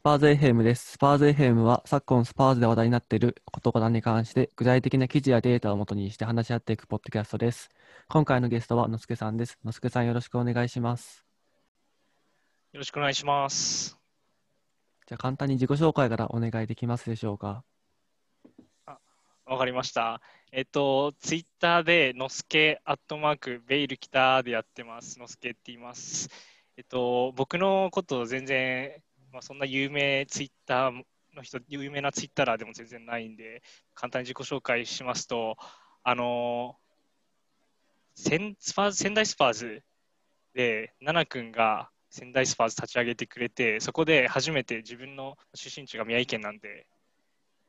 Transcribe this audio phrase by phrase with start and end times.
[0.00, 0.92] スパーズ FM です。
[0.92, 7.68] スパーズ FM は昨今スパーズで話題になっている事柄に関して具体的な記事やデータをもとにして話し合っていくポッドキャストです。
[8.08, 9.58] 今回のゲストはのすけさんです。
[9.62, 11.26] のすけさんよろしくお願いします。
[12.72, 13.98] よろしくお願いします。
[15.06, 17.62] じゃあ簡単に自己紹介からお願いできますでしょうか。
[19.44, 20.22] わかりました。
[20.50, 25.18] えっと、ツイッターで、のすけ、アットマーク、ベイルキターでやってます。
[25.18, 26.30] のすけって言います。
[26.78, 29.02] えっと、僕のこと全然、
[29.32, 31.02] まあ、そんな有名ツイッター
[31.34, 33.62] の人、有名なツイッターでも全然ないんで、
[33.94, 35.56] 簡単に自己紹介しますと、
[36.02, 36.76] あの、
[38.14, 39.82] 仙スパーズ仙台スパーズ
[40.54, 46.86] で、奈々君が仙台スパーズ立ち上げてくれて、そこで初めて自分の出身地が宮城県なんで、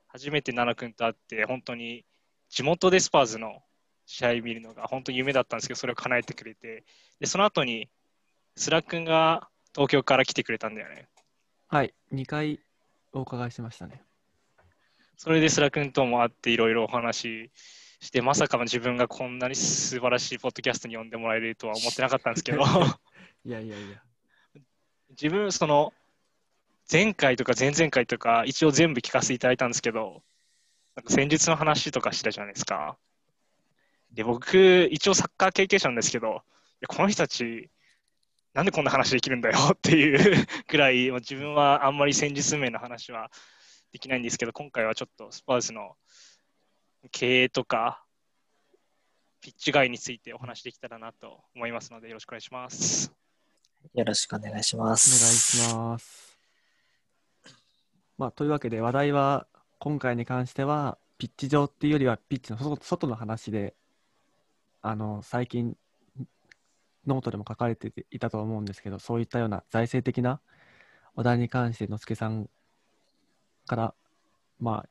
[0.07, 2.05] 初めて奈々君と会って、本当に
[2.49, 3.61] 地元でスパーズの
[4.05, 6.83] 試合見るのが本当に夢だったんですけど、それを叶えてくれて、
[7.19, 7.89] でその後に、
[8.55, 11.07] スラ君が東京から来てくれたんだよね。
[11.73, 12.59] はい、2回
[13.13, 14.03] お伺いしましたね。
[15.15, 17.51] それでスラ君とも会っていろいろお話し
[18.01, 22.59] して、まさか自分がこんなに素晴らしいポッドキャストに呼んでもらえるとは思ってなかったんですけど、
[23.45, 24.03] いやいやいや。
[25.11, 25.93] 自分、その、
[26.91, 30.23] 前回とか前々回とか、一応全部聞かせていただいたんですけど、
[30.97, 32.97] なんか戦術の話とかしたじゃないですか。
[34.11, 36.43] で、僕、一応サッカー経験者なんですけど、
[36.89, 37.69] この人たち、
[38.53, 43.31] なんでこんな話できるんだよ っていうくらい、まあ自分はあんまり戦術面の話は
[43.91, 45.95] できないんですけど、今回はちょっとスパーズの
[47.11, 48.03] 経営とか、
[49.39, 53.11] ピッチ外についてお話できたらなと思いますので、よろしくお願いします。
[53.93, 55.57] よろしくお願いしまお願いす。
[55.57, 56.37] します。
[58.17, 59.47] まあ、というわけで話題は
[59.79, 63.75] 今回に関してはピッチ上っていうよりはピッチの外外の話で
[64.83, 65.75] あの最近
[67.07, 70.41] ノートでも書かれていたと思うんですけどそういったような財政的な
[71.15, 72.49] 話題に関してのすけさん
[73.67, 73.93] から
[74.59, 74.89] まあ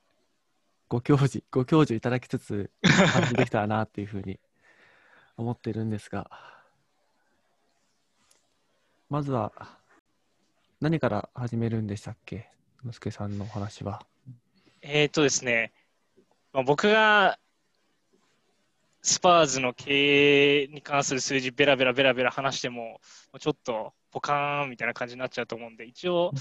[0.88, 4.40] ご教示 ご教授いただきつつお話できたらなっていうふうに
[5.36, 6.30] 思ってるんですが
[9.08, 9.52] まずは
[10.80, 12.50] 何から始めるんでしたっけ？
[12.84, 14.00] のすけさんのお話は。
[14.82, 15.72] えーとですね、
[16.52, 17.38] まあ、僕が
[19.02, 22.98] スパーズの経営に関する数字ベラベラベラベラ話しても、も
[23.34, 26.32] うちょっとポカーンみたいな感じになっちゃうと思うんで、一応、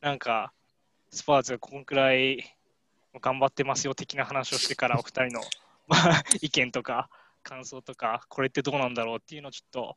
[0.00, 0.52] なんか、
[1.10, 2.56] スパーズがこんくらい
[3.20, 5.42] 頑張ってますよ的な話をしてから、お二人の、
[5.88, 7.10] まあ、意見とか
[7.42, 9.96] 感想とか、これってどうなんだろうっていうのをちょっと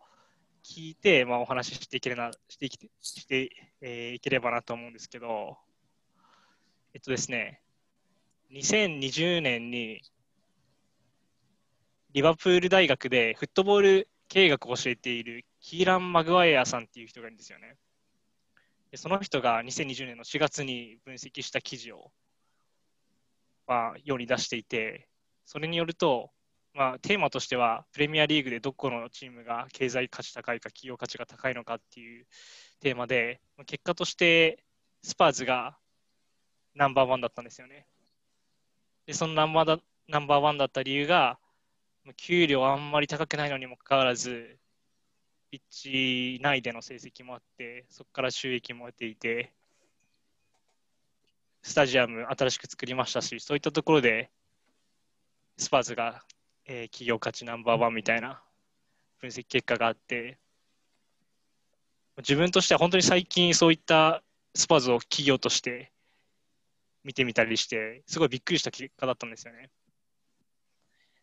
[0.64, 3.50] 聞いて、まあ、お話ししていけれなしていきして、
[3.82, 5.58] えーいければなと思うんですけど、
[6.94, 7.62] えっとですね、
[8.52, 10.02] 2020年に
[12.12, 17.76] リバプール大学でフットボール経営学を教えているキーラン・マグワイアさんっていう人がいるんですよね。
[18.90, 22.12] でその人が2020年の4月に分析した記事を、
[23.68, 25.08] まあ、世に出していて、
[25.46, 26.32] それによると、
[26.74, 32.26] まあ、テーマとしては、プレミアリーグでどこのチームが経済価値高いか、企業価値が高いのかっていう
[32.80, 34.64] テーマで、結果として
[35.04, 35.78] スパーズが
[36.74, 37.86] ナンバーワンだったんですよね。
[39.06, 41.38] で、そのナンバーだナンバーワンだった理由が、
[42.18, 44.58] 給料あんまり高くないのにもかかわらず、
[45.52, 49.54] ピッチ内での成績もあって、そこから収益も得ていて、
[51.62, 54.30] スタジアム新しく作りましたし、そういったところで、
[55.58, 56.24] スパーズが、
[56.66, 58.42] えー企業価値ナンバーワンみたいな
[59.20, 60.38] 分析結果があって、
[62.18, 64.24] 自分としては本当に最近そういった
[64.54, 65.92] スパーズを企業として
[67.04, 69.70] 見てみたりして、すごいびっくりした結果だったんですよね。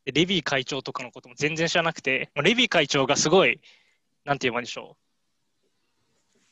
[0.07, 3.61] でレビー会長とかのことも全然知らなくて、まあレビー会長がすごい、
[4.25, 4.97] なんて言えばいいんでしょ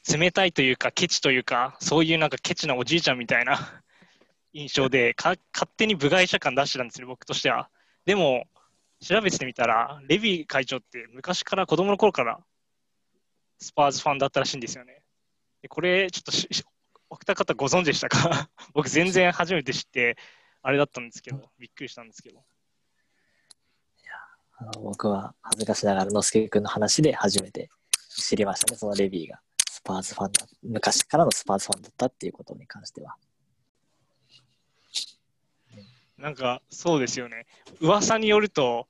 [0.08, 0.18] う。
[0.18, 3.82] 冷たいというか、ケチというか、そういうなんかケチなおじいちゃんみたいな
[4.52, 5.38] 印象で、勝
[5.76, 7.70] 手に部外者感出してたんですよ、僕としては。
[8.04, 8.46] でも、
[9.00, 12.44] 調べてみたら、レビー会長って昔から子供の頃から
[13.60, 15.02] スパーズファンだったらしいんですよね。
[15.62, 16.32] でこれ、ちょっと
[17.08, 18.50] お二方ご存知でしたか？
[18.74, 20.16] 僕全然初めて知って、
[20.62, 22.44] あれだったんですけど、びっくりしたんですけど。
[24.56, 27.70] あの僕は恥ずかしながら、のすけくんの話で初めて
[28.16, 29.40] 知りましたね、そのレビーが。
[29.68, 33.16] スパーズファンだ、昔からのスパーズファンだったっていうことに関しては。
[36.16, 37.46] なんか、そうですよね。
[37.80, 38.86] 噂によると、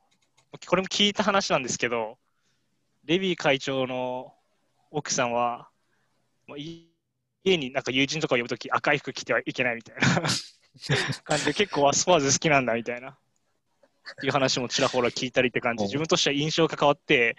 [0.67, 2.19] これも聞いた話なんですけど、
[3.05, 4.35] レビー会長の
[4.91, 5.69] 奥さんは、
[6.57, 6.87] 家
[7.45, 10.01] になんか友人とか呼ぶとき赤い服着てはいけないみたいな
[11.25, 13.19] 感じで、結構スパーズ好きなんだみたいな、
[14.23, 15.85] いう話もちらほら聞いたりって感じ。
[15.85, 17.37] で、自分としては印象が変わって、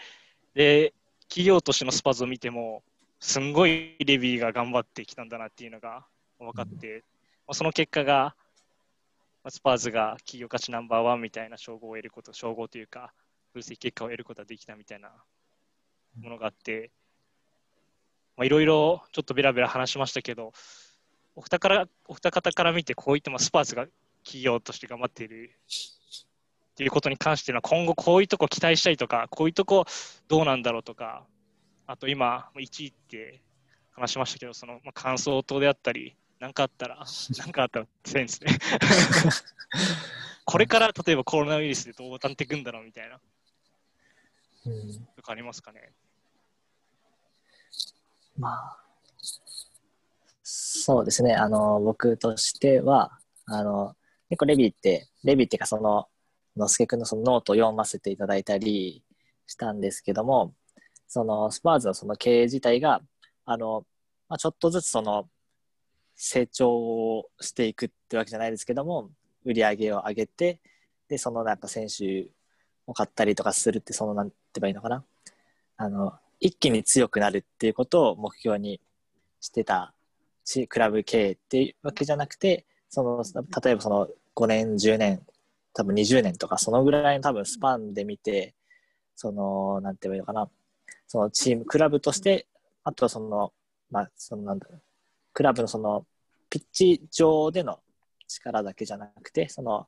[0.53, 0.93] で、
[1.27, 2.83] 企業としてのスパーズを見ても、
[3.19, 6.05] すんごいレビーが頑張ってきたんだなっていうのが
[6.39, 7.03] 分かって、
[7.47, 8.35] まあ、その結果が、
[9.43, 13.13] まあスパーズが企業価値ナンバーワンみたいな称号を得ること、称号というか、
[13.53, 15.11] 分析結果を得ることができたみたいな
[16.19, 16.91] ものがあって、
[18.37, 20.51] まあいろいろちょっとベラベラ話しましたけど、
[21.35, 23.85] お二からお二方から見て、こういったまあスパーズが
[24.23, 25.51] 企業として頑張っている
[26.75, 29.85] っていうことに関してのは、今後こういうとこ期待したいとか、こういうとこ
[30.27, 31.23] どうなんだろうとか、
[31.87, 33.41] あと今、1位って
[33.93, 37.05] 話しましたけど、そのまあ感想等であったり、何かあったら、
[37.39, 38.59] 何かあったら強いんですね。
[40.43, 43.21] これから例えばコロナウイルスでどう渡っていくんだろうみたいな、
[44.65, 45.93] うんとかありますかね。
[48.37, 48.77] まあ、
[50.43, 51.35] そうですね。
[51.35, 53.95] あの、僕としては、あの、
[54.27, 56.09] 結構レビーって、レビーっていうかその、
[56.57, 59.03] のすけくんのそのノートを読ませていただいたり
[59.47, 60.53] したんですけども、
[61.07, 63.01] そのスパーズのその経営自体が、
[63.45, 63.85] あの、
[64.27, 65.29] まあ、ちょっとずつその、
[66.17, 69.11] 成長をしていくってわけじゃないですけども、
[69.43, 70.61] 売り上げを上げて、
[71.09, 72.29] で、そのなんか選手
[72.87, 75.03] を買ったりとかするって、その、なんて言えばいいのかな。
[75.77, 78.79] あの、一気に強くなるっていうことを目標に
[79.41, 79.93] してた
[80.69, 83.23] クラブ経営っていうわけじゃなくてその
[83.63, 85.21] 例えばその5年10年
[85.75, 88.55] 多分20年とかそのぐらいの多分スパンで見て
[89.15, 90.49] そのなんて言えばいいのかな。
[91.07, 92.47] そのチームクラブとして
[92.83, 93.51] あとはその
[93.91, 94.81] まあそのなんだろう。
[95.33, 96.05] クラブのその
[96.49, 97.79] ピッチ上での
[98.27, 99.87] 力だけじゃなくてその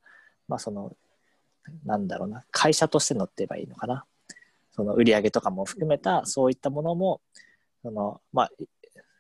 [0.50, 0.94] まあその
[1.86, 2.44] なんだろうな。
[2.52, 4.06] 会社としてのって言えばいいのかな。
[4.72, 7.22] その売り上げとかも含めたそういったものも
[7.82, 8.52] その、まあ、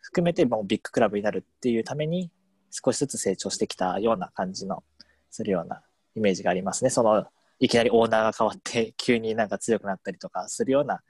[0.02, 2.30] 含めてもうビッグクラブになるっていうために
[2.69, 4.84] 少しずつ成長してきたような感じの
[5.31, 5.81] するような
[6.18, 6.90] イメージがありますね。
[6.90, 7.25] その
[7.60, 11.02] いきなりオーナーが変わって 急になんか強くなったりとかするような、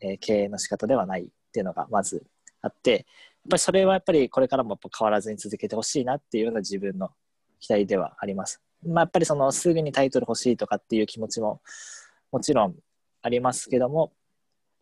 [0.00, 2.26] えー経営の仕方ではないっていうのがまず
[2.62, 3.02] あってやっ
[3.50, 7.10] ぱりそれはやっぱりこれからも変わらずに続けてほしいなっていうような自分の
[7.60, 8.60] 期待ではあります。
[8.82, 11.60] まあ、やっぱりそのすぐにタイトル欲しいとかっていう気持ちも
[12.30, 12.76] もちろん
[13.22, 14.12] ありますけども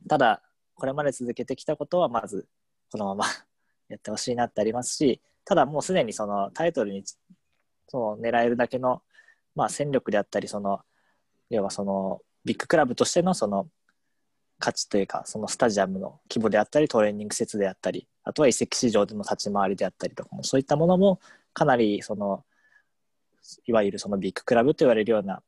[0.08, 0.42] ただ
[0.74, 2.48] これまで続けてきたことはまず
[2.90, 3.24] このまま
[3.88, 7.04] やってほしいなってありますしただもうすでにそのタイトルに
[7.88, 9.02] そう狙えるだけの、
[9.54, 10.80] まあ、戦力であったりその
[11.50, 13.68] 要はそのビッグクラブとしてのその
[14.58, 21.20] 価値というかそのスタジアムの規模であったりトレーニング施設であったりあとは移籍市場での立ち回りであったりとかもそういったものも
[21.52, 22.44] かなりその
[23.66, 25.42] いわゆるそのビッグクラブと言われるような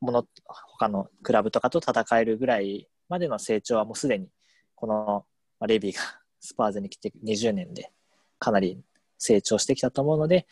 [0.00, 4.28] もの他のクラブとかと戦えるぐらいまでの成長はもうすでに
[4.74, 5.26] この
[5.66, 6.00] レビーが
[6.40, 7.90] スパーズに来て20年で
[8.38, 8.80] かなり
[9.18, 10.46] 成長してきたと思うので、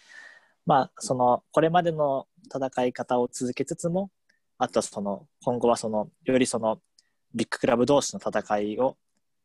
[0.67, 4.11] まあ、そのこれまでの戦い方を続けつつも
[4.59, 6.81] あとはその今後はそのよりその
[7.35, 8.97] ビッグクラブ同士の戦いを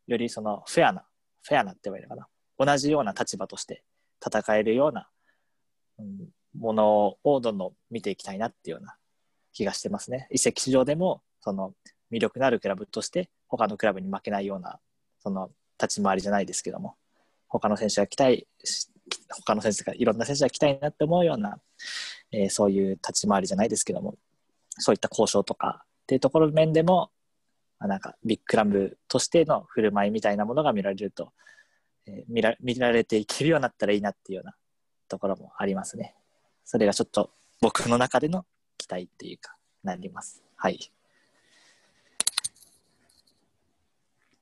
[0.08, 1.06] よりそのフェアな
[1.44, 2.28] フェアなって言えばいいのかな
[2.58, 3.84] 同じような立場として
[4.26, 5.08] 戦えるような、
[6.00, 8.96] うん、ものをどんどん見ていきたいなっていうような
[9.54, 10.28] 気がしてますね。
[10.32, 11.74] 移籍市場でもその
[12.12, 14.80] 魅力のあるクラブとして他のクラブに負けないような
[15.20, 15.50] その
[15.82, 16.96] 立ち回りじゃないですけども
[17.48, 18.90] 他の選手が来たいし
[19.30, 21.60] 他の選手がいろんな選手が来たいなって思うような、
[22.31, 24.16] えーそういう立ち回りじゃないですけども
[24.78, 27.12] そういった交渉とかっていうところ面でも
[27.80, 31.34] まあなんかビッグクラブとしての振る舞いみたいなものが見られると、
[32.08, 34.56] えー見ら見られていけるようになったらいいなっていうような
[35.08, 36.15] ところもありますね。
[36.63, 38.46] それがちょっと僕の中での
[38.77, 40.44] 期待っていうかなります。
[40.56, 40.91] はい。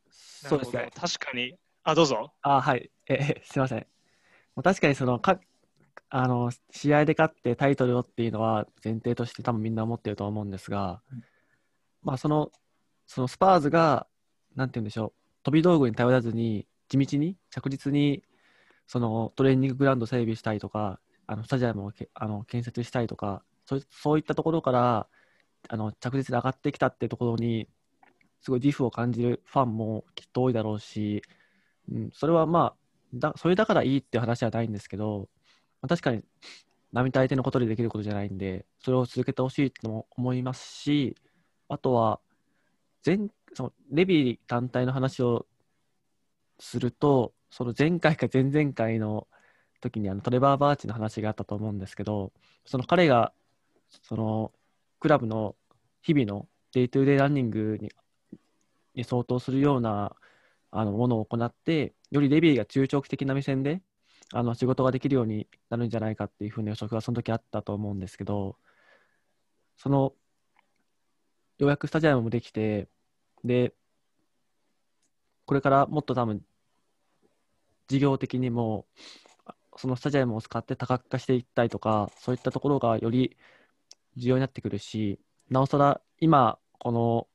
[0.10, 1.56] そうですねなるほど確かに。
[1.84, 2.34] あ、どうぞ。
[2.42, 2.92] あはい。
[3.08, 3.93] え、すいません。
[4.62, 5.40] 確かにそのか、
[6.10, 11.02] あの、試合で勝ってタイトルをっていうのは前提として多分みんな思ってると思うんですが、
[12.04, 12.52] まあその、
[13.08, 14.08] そのスパーズが、
[14.56, 18.24] なんて言うんでしょう、飛び道具に頼らずに、地道に、着実に、
[18.86, 25.08] そのトレーニンググラウンド整備したいとか、あのスタジアムをけあの建設したいとかそうい、そういったところから
[25.70, 27.68] あの着実に上がってきたっていうところに、
[28.42, 31.22] すごい自負を感じるファンもきっと多いだろうし、
[31.90, 32.83] うん、それはまあ
[33.14, 35.30] だ、それだからいいって話じゃないんですけど、
[35.82, 36.24] まあ確かに
[36.92, 41.16] 並大抵のことでできることじゃないんで、それを続けてほしいとも思いますし、
[41.70, 42.20] あとは
[43.06, 43.20] 前
[43.54, 45.46] そのレビー単体の話を
[46.60, 49.28] すると、その前回か前々回の
[49.82, 52.32] 時にあのトレバー・バーチの話があったと思うんですけど、
[52.66, 53.34] その彼が
[54.02, 54.52] その
[55.00, 55.56] クラブの
[56.02, 57.92] 日々の day-to-day running に
[58.96, 60.16] に相当するような
[60.72, 63.82] あのものを行って、よりレビーが中長期的な目線で
[64.32, 68.56] あの仕事ができるようになるんじゃないかっていうふうな予測がその時あったと思うんですけど、
[69.78, 70.14] その
[71.58, 72.88] ようやくスタジアムもできて、
[73.44, 73.74] で、
[75.46, 76.42] これからもっと多分、
[77.88, 78.86] 事業的にも、
[79.76, 83.38] そのスタジアムを使って多角化していったりとか、そういったところがより
[84.18, 87.28] 重要になってくるし、なおさら今、この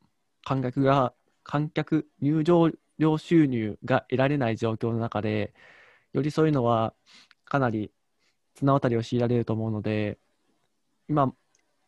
[0.44, 5.54] 観客が、観客入場料収入が得られない状況の中で、
[6.12, 6.94] よりそういうのは
[7.44, 7.92] かなり
[8.54, 10.18] 綱渡りを強いられると思うので、
[11.08, 11.32] 今、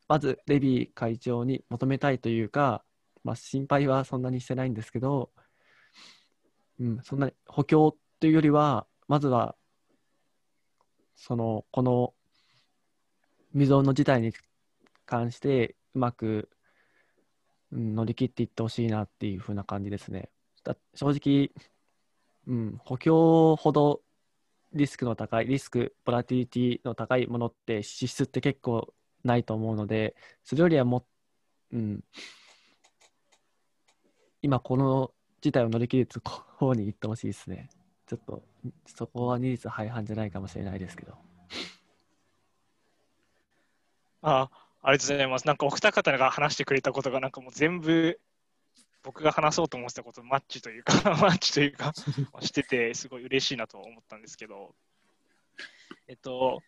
[0.09, 2.85] まずレビー会長に求めたいというか、
[3.23, 5.31] まあ、心配はそんなにしてないんですけど、
[6.81, 9.57] うん、そんなに補強というよりは、まずは、
[11.17, 12.15] その、この
[13.53, 14.33] 未曾有の事態に
[15.07, 16.49] 関してうまく、
[17.73, 20.31] うん、乗り切っていってほしいなっていう風な感じですね。
[20.95, 21.51] 正直、
[22.47, 24.03] うん、補強ほど
[24.73, 28.93] リスクの高い、リスク、ボラティリティの高いものって支出って結構
[29.25, 30.15] ないと思うので、
[30.45, 31.05] それよりはも、
[31.73, 32.05] うん、
[34.43, 37.69] 今この事態を乗り切る方に行ってほしいですね。
[38.07, 38.43] ちょっと
[38.87, 41.15] そこは二律背反じゃないかもしれないですけど。
[44.23, 44.51] あ
[44.83, 45.47] ありがとうございます。
[45.47, 48.21] なんかお二方が話してくれたことがなんかもう全部
[49.03, 51.93] 僕が話そうと思ってたことマッチというか マッチというか
[52.41, 54.75] しててすごい嬉しいなと思ったんですけど
[56.07, 56.63] えっと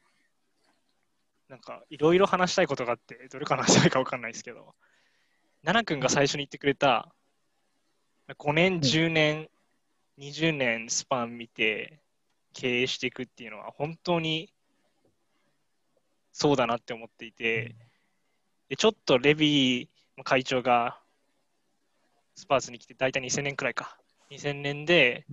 [1.48, 4.74] なんかいろいろ話したいことがあってどれから話したいか分かんないですけど
[5.62, 7.14] 奈々君が最初に言ってくれた
[8.28, 9.50] 5年10年
[10.18, 12.00] 20年スパン見て
[12.54, 14.52] 経営していくっていうのは本当に
[16.32, 17.76] そうだなって思っていて
[18.70, 19.88] でちょっとレビー
[20.24, 21.01] 会長が
[22.34, 23.98] スパーズに来て大体2000年くらいか。
[24.30, 25.26] 2000年で、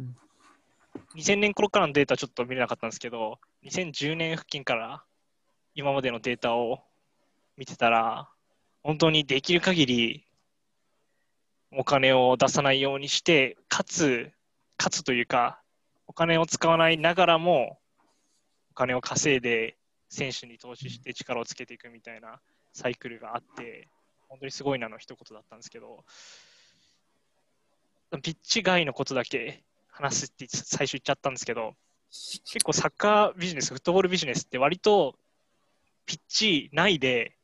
[1.16, 5.04] 2000年頃からのデータちょっと見れなかったんですけど2010年付近から
[5.76, 6.80] 今までのデータを
[7.58, 8.30] 見てたら
[8.84, 10.26] 本当にできる限り
[11.72, 14.32] お金を出さないようにしてかつ
[14.78, 15.62] かつというか
[16.08, 17.80] お金を使わないながらも
[18.72, 19.78] お金を稼いで
[20.10, 22.40] 選手に投資して力をつけていくみたいな
[22.74, 23.88] サイクルがあって
[24.28, 26.04] 本当にすごいなの一言だったんですけど
[28.22, 31.76] ピッチ外のことだけ話すって最初言っちゃったんですけど
[32.12, 35.16] 結構サッカービジネスフットボールビジネスって割と
[36.06, 37.36] ピッチ内で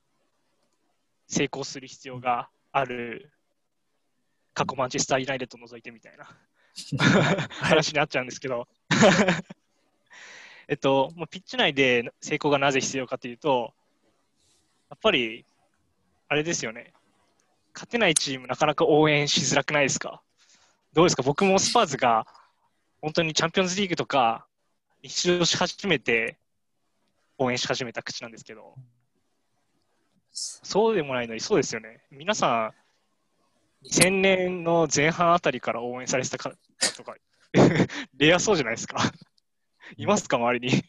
[1.28, 3.32] 成功する必要がある
[4.54, 6.28] 過去マンチェスター・ユナイテッド除いてみたいな
[7.50, 8.68] 話になっちゃうんですけど
[10.68, 13.72] えっと、もうピッチ内で成功がなぜ必要かというと、
[14.90, 15.46] やっぱり、
[16.28, 16.92] あれですよね、
[17.76, 20.24] 勝てないチーム、なかなか応援しづらくないですか？
[20.96, 21.22] どうですか？
[21.24, 22.26] 僕もスパーズが
[23.02, 24.48] 本当にチャンピオンズリーグとか
[25.04, 26.38] 一度し始めて
[27.38, 28.76] 応援し始めた口なんですけど、
[30.32, 32.02] そうでもないのに、そうですよね。
[32.12, 32.72] 皆さ
[33.84, 36.54] ん、2000年の前半あたりから応援されてたか
[36.96, 37.16] とか、
[38.18, 38.98] レアそうじゃないですか。
[39.98, 40.84] いますか、周りに。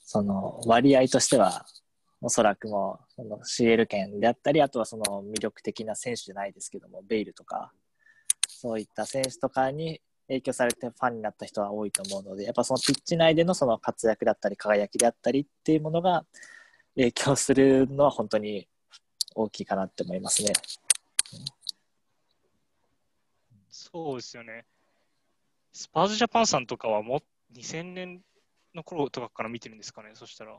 [0.00, 1.66] その割合としては、
[2.24, 7.70] おそらくもう、その CL 圏であったり、あとはその魅力的な選手じゃないですけども、ベイルとか、
[8.48, 16.24] そういった選手とかに影響されてファンになった人は多いと思うので、やっぱそのピッチ内でのその活躍だったり、輝きであったりっていうものが
[16.94, 18.66] 影響するのは本当に
[19.34, 20.54] 大きいかなって思いますね。
[23.68, 24.64] そうですよね。
[25.74, 28.22] スパーズジャパンさんとかはもう2000年
[28.74, 30.58] の頃とかから見てるんですかね、そしたら。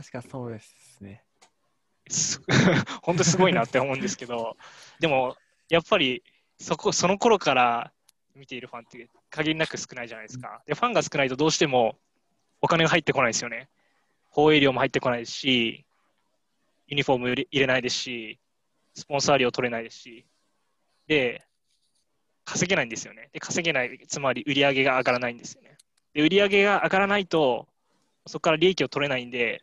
[0.00, 1.22] 確かそうですね。
[3.02, 4.56] 本当すごいなって思うんですけど、
[4.98, 5.36] でも
[5.68, 6.22] やっぱり
[6.58, 7.92] そこその頃から
[8.34, 10.62] 見ているファンって限りなく少ないじゃないですか。
[10.64, 11.98] で、ファンが少ないとどうしても
[12.62, 13.68] お金が入ってこないですよね。
[14.30, 15.84] 放映料も入ってこないですし、
[16.86, 18.40] ユニフォーム入れないですし、
[18.94, 20.24] スポンサー料取れないですし、
[21.08, 21.46] で、
[22.46, 23.28] 稼げないんですよね。
[23.34, 25.76] で、稼げない、つまり売り上げが上がらないんですよね。
[26.14, 27.68] で、売り上げが上がらないと、
[28.26, 29.62] そこから利益を取れないんで、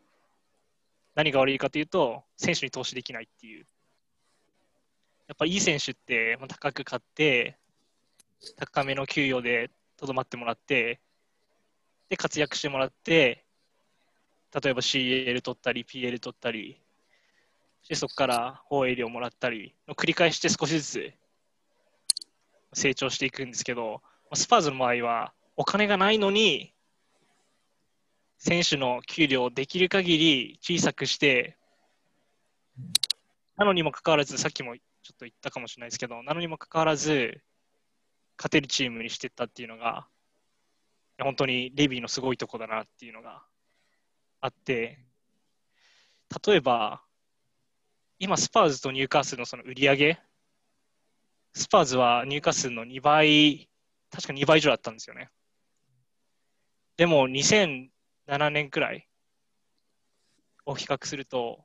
[1.18, 3.66] 何が悪いかというと、選手に投資できないっていう。
[5.28, 7.58] やっぱいい選手って高く買って、
[8.56, 11.00] 高めの給与でとどまってもらって、
[12.10, 13.44] で、活躍してもらって、
[14.62, 16.80] 例えば CL 取ったり、PL 取ったり、
[17.90, 21.14] でそこから放映料もらったりの繰り返して少しずつ
[22.74, 24.04] 成長していくんですけど、
[24.36, 26.76] スパーズの場合はお金がないのに、
[28.38, 31.58] 選手の給料をできる限り小さくして、
[33.58, 34.82] なのにもかかわらず、さっきもちょっ
[35.18, 37.42] と言ったかもしれないですけど、なのにもかかわらず、
[38.38, 40.08] 勝てるチームにしていったっていうのが、
[41.20, 43.44] 本当にレビーのすごいとこだなっていうのが
[44.40, 45.00] あって、
[46.46, 47.02] 例えば、
[48.20, 50.20] 今、スパーズとニューカッスルのその売り上げ、
[51.54, 53.68] スパーズはニューカースの2倍、
[54.12, 55.32] 確か2倍以上だったんですよね。
[56.98, 57.28] でも
[58.28, 59.08] 7年くらい
[60.66, 61.64] を比較すると、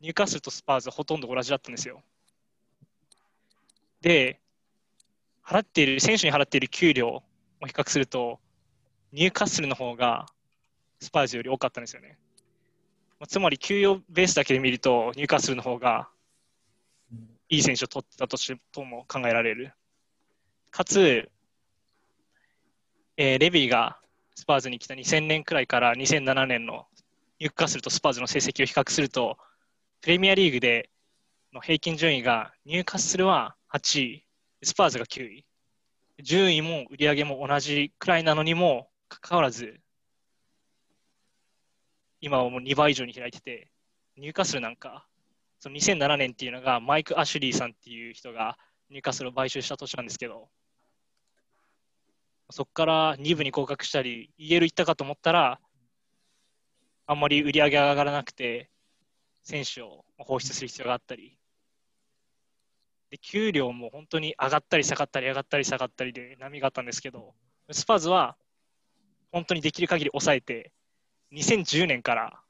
[0.00, 2.02] ニューカッスルとスパーズほとんど同じだったんですよ。
[4.00, 4.40] で、
[5.44, 7.22] 払っている、選手に払っている給料を
[7.66, 8.40] 比較すると、
[9.12, 10.26] ニューカッスルの方が
[11.00, 12.18] スパーズより多かったんですよね。
[13.28, 16.08] つまり、給与ベースだけで見ると、ニューカッスルの方が
[17.50, 19.74] いい選手を取ったとしても考えられる。
[20.70, 21.30] かつ、
[23.18, 23.99] えーレビーが
[24.40, 26.86] スパーズに来た2000年くらいから2007年の
[27.40, 29.36] ニューカッスルとスパーズの成績を比較すると、
[30.00, 30.88] プレミアリーグで
[31.52, 34.24] の平均順位がニューカッスルは8位、
[34.62, 35.44] スパーズが9位。
[36.22, 39.78] 順位も売り上げも同じくらいなのにもかかわらず、
[42.22, 43.70] 今はもう2倍以上に開いてて、
[44.16, 45.06] ニューカッスルなんか、
[45.58, 48.56] その2007年っていうのがマイク・アシュリーさんっていう人が
[48.88, 50.48] ニューカッスルを買収した年なんですけど、
[52.50, 55.60] そこから2部に降格したり、EL 行ったかと思ったら、
[57.06, 58.70] あんまり売り上げが上がらなくて、
[59.42, 61.38] 選手を放出する必要があったり、
[63.10, 67.34] で給料も本当に上がったり下がったり上がったり下がったりで波があったんですけど、
[67.70, 68.36] スパーズは
[69.32, 70.72] 本当にできる限り抑えて、
[71.32, 72.40] 2010年から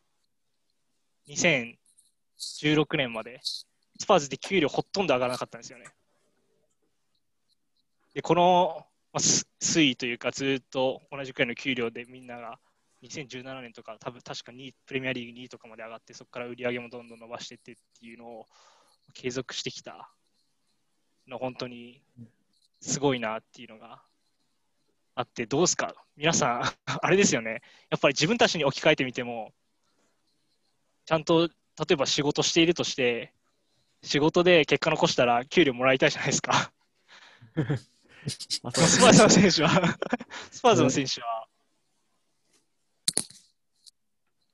[1.28, 3.66] 2016年まで、ス
[4.07, 5.87] パーズで給料ほとんど上がらなかったんですよね。
[8.14, 12.61] で、この、まあ、推移というか、ずっと同じくらいの給料でみんなが
[13.02, 18.47] 2017年とか、多分確かにプレミアリーグ2位とかまで上がって、そこから売り上げもどんどん伸ばしていってっていうのを
[19.14, 20.12] 継続してきた
[21.26, 22.02] の、本当に
[22.81, 24.02] すごいなっていうのが
[25.17, 25.95] あって、どうですか？
[26.17, 26.62] 皆さん、
[27.02, 27.62] あれですよね。
[27.90, 29.52] やっぱり自分たちに置き換えてみても、
[31.07, 31.55] ちゃんと例
[31.93, 33.33] えば仕事しているとして、
[34.02, 36.73] 仕事で結果残したら給料もらいたいじゃないですか。
[38.63, 39.99] まあスパーズの選手は、
[40.50, 41.47] スパーズの選手は、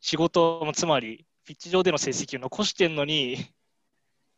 [0.01, 3.53] 仕事もつまり、ピッチ上での成績を残してんのに、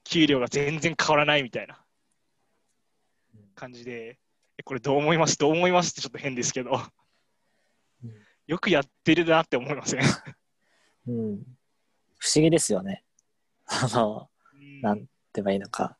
[0.04, 1.84] 給料が全然変わらないみたいな
[3.54, 4.18] 感じで、
[4.56, 5.36] えこれどう思います？
[5.38, 5.90] どう思います？
[5.90, 6.80] ってちょっと変ですけど
[8.02, 10.00] うん、よくやってるなって思いません？
[11.08, 11.44] うん。
[12.18, 13.04] 不思議ですよね。
[13.66, 14.30] あの、
[14.82, 15.98] なんて言えばいいのか。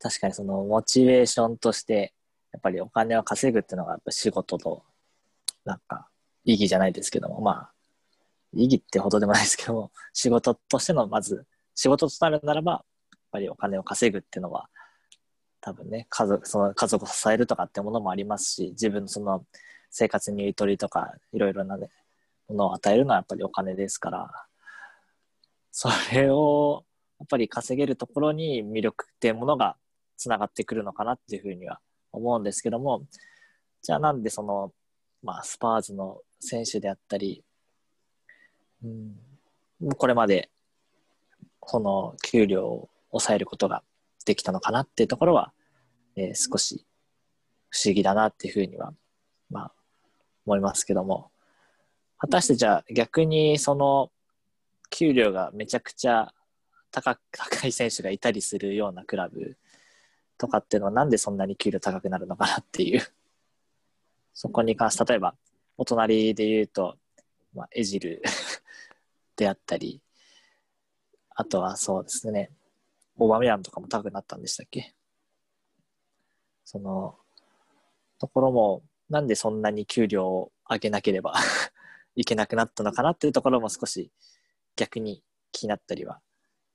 [0.00, 2.14] 確かにそのモチベーションとして、
[2.52, 4.82] やっぱりお金を稼ぐっていうのがやっぱ仕事と、
[5.64, 6.08] なんか、
[6.44, 7.72] 意義じゃないですけども、まあ、
[8.54, 12.82] 意義ってほどでもないですけども、仕事としての、まず、仕事となるならば、やっ
[13.30, 14.68] ぱりお金を稼ぐっていうのは、
[15.60, 19.44] 多分ね、家族、その家族を支えるとかってものもありますし、自分のその
[19.90, 21.90] 生活にゆとりとか、いろいろなね、
[22.48, 24.46] ものを与えるのはやっぱりお金ですから、
[25.70, 26.84] それを
[27.20, 29.76] やっぱり稼げるところに魅力っていうものが
[30.20, 31.80] つながってくるのかなっていうふうには
[32.12, 33.04] 思うんですけども、
[33.82, 34.72] じゃあなんでその、
[35.22, 37.42] まあ、スパーズの選手であったり、
[38.84, 39.16] うん、
[39.96, 40.50] これまで
[41.58, 43.82] この給料を抑えることが
[44.26, 45.52] できたのかなっていうところは、
[46.16, 46.84] えー少し
[47.70, 48.92] 不思議だなっていうふうには、
[49.48, 49.72] まあ、
[50.44, 51.30] 思いますけども、
[52.18, 54.10] 果たしてじゃあ逆にその
[54.90, 56.34] 給料がめちゃくちゃ
[56.90, 59.56] 高高い選手がいたりするようなクラブ
[60.40, 63.02] とかっていうのはなんでそんなに給料高くなるのかなっていう。
[64.32, 65.34] そこに関して例えば
[65.76, 66.96] お隣で言うと、
[67.52, 68.22] まあ、エジル
[69.36, 70.00] であったり
[71.30, 72.50] あとはそうですね
[73.18, 74.94] オバメヤンとかも高くなったんでしたっけ？
[76.64, 77.18] その
[78.18, 81.34] ところもなんでそんなに給料を上げなければ
[82.16, 84.10] いけなくなったのかなっていうところも少し
[84.76, 85.22] 逆に
[85.52, 86.22] 気になったりは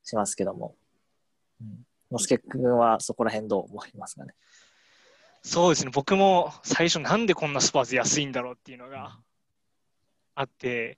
[0.04, 0.76] しますけども、
[1.62, 4.34] うん、のすけくんはそこら辺どう思いますかね？
[5.44, 9.20] そうですね、僕も最初、なんでこんなスパーズ安いんだろうっていうのが
[10.34, 10.98] あって、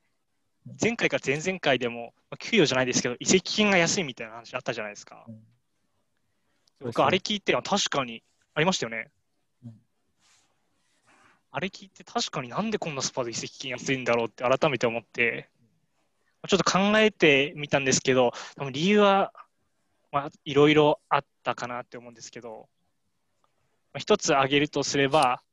[0.81, 5.25] 前回か前々回でも、まあ給与じゃないですけど、移籍金が安いみたいな話あったじゃないですか。
[5.27, 5.35] うん
[6.79, 8.21] 僕、あれ聞いて、あ確かに
[8.53, 9.09] ありましたよね
[9.65, 9.73] うん。
[11.49, 15.49] あれ聞いて、確かになんでこんなスパーズ移籍金安いんだろうって改めて思って、
[16.47, 19.33] ちょっと考えてみたんですけど、多分理由は、
[20.17, 22.67] まあ、いろいろあったかなって思うんですけど、
[23.93, 25.43] まあ一つ挙げるとすれば、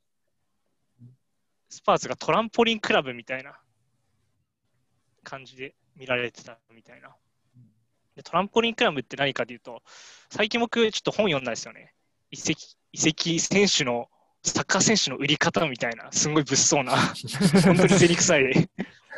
[1.68, 3.58] スパーズがトランポリンクラブみたいな
[5.22, 7.14] 感じで見られてたみたいな。
[8.16, 9.82] でトランポリンクラブって何かというと、
[10.30, 11.92] 最近僕ちょっと本読んだんですよね。
[12.30, 14.08] 移籍移籍選手の、
[14.42, 16.96] サッカー選手の売り方みたいな、すんごい物騒な、
[17.64, 18.70] 本当に銭臭い、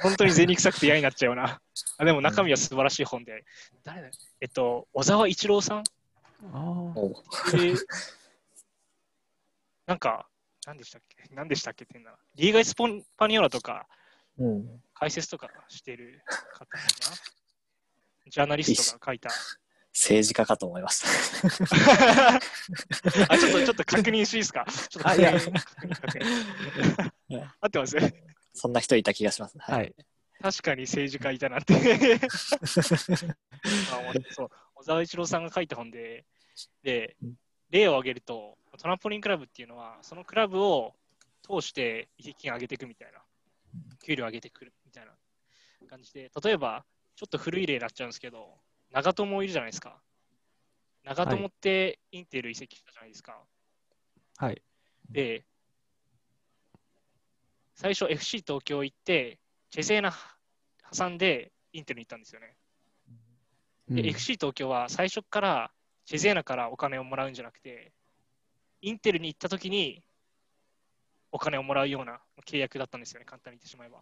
[0.02, 1.60] 本当に銭臭くて嫌になっちゃうな。
[1.98, 3.44] あでも中身は素晴らしい本で、
[3.82, 4.10] 誰だ？
[4.40, 5.84] えっと、小沢一郎さん
[6.52, 6.94] あ
[9.86, 10.28] なんか、
[10.66, 11.16] 何でしたっけ？
[11.34, 13.86] 何でしたっけっていうのは、リーガ・エスポンパニオラとか、
[14.38, 14.82] うん。
[14.94, 16.84] 解説とかしてる方かな。
[18.30, 19.30] ジャーナリストが書いた。
[19.92, 21.06] 政治家かと思います。
[23.30, 24.66] あ、ちょっと、ちょっと確認していいですか？
[24.90, 25.12] ちょっと合
[27.66, 27.96] ってます
[28.56, 29.56] そんな人いた気がします。
[29.58, 29.94] はい。
[30.40, 31.74] 確かに政治家いたなって。
[31.74, 31.84] まあ
[34.30, 36.24] そう小沢一郎さんが書いた本で、
[36.82, 37.34] でうん、
[37.70, 40.94] 例を挙げると、トランポリンクラブっていうのは、そのクラブを
[41.42, 43.20] 通して移籍金上げていくみたいな、
[44.04, 45.12] 給料上げてくるみたいな
[45.88, 48.58] 感じで、例えば、ちょっと古い例になっちゃうんですけど、
[48.90, 50.00] 長友いるじゃないですか。
[51.04, 53.40] 長友ってインテル移籍したじゃないですか。
[54.38, 54.62] はい。
[55.10, 55.44] で、
[57.76, 59.38] 最初 FC 東京行って、
[59.70, 60.12] チェゼーナ
[60.96, 62.56] 挟んでインテルに行ったんですよね。
[63.88, 65.70] で、うん FC 東京は最初から
[66.06, 67.92] チェゼーナからお金をもらうんじゃなくて、
[68.80, 70.02] インテルに行った時に
[71.32, 73.98] お金をもらうような契約だったんですよね、簡単に言ってしまえば。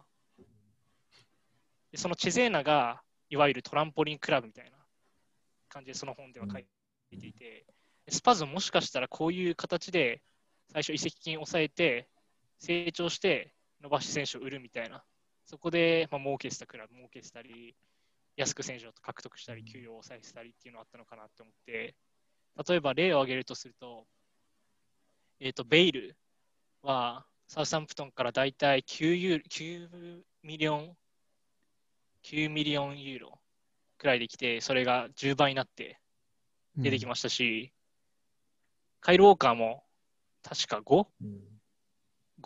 [1.91, 4.77] でそのチェゼーナがいわゆるトランポリンクラブみたいな
[5.69, 6.65] 感じでその本では書い
[7.19, 7.65] ていて、
[8.07, 10.21] スパズももしかしたらこういう形で
[10.71, 12.07] 最初移籍金を抑えて
[12.59, 13.54] 成長して
[13.85, 15.03] 伸ばし選手を売るみたいな、
[15.45, 17.75] そこで、まあ、儲けしたクラブ儲けしたり、
[18.35, 21.93] 安く選手を獲得したり、給与を抑えてたりっていうのがあったのかなって思って、
[22.67, 24.07] 例えば例を挙げるとすると、
[25.39, 26.17] えっ、と、ベイル
[26.81, 30.97] はサウサンプトンからだいたい9ユーロ9 million、9
[32.23, 33.39] millionユーロ
[33.99, 35.99] くらいできて、それが10倍になって
[36.75, 37.71] 出てきましたし、
[38.99, 39.83] カイル・ウォーカーも
[40.41, 41.54] 確か 5?5 うん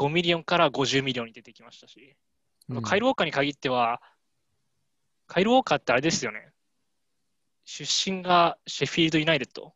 [0.08, 2.16] million から50 million に出てきましたし、
[2.70, 4.00] うんカイル・ウォーカーに限っては、
[5.26, 6.52] カイル・ウォーカーってあれですよね。
[7.66, 9.74] 出身がシェフィールド・ユナイテッド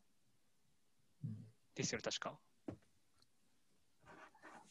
[1.74, 2.38] ですよね、確か。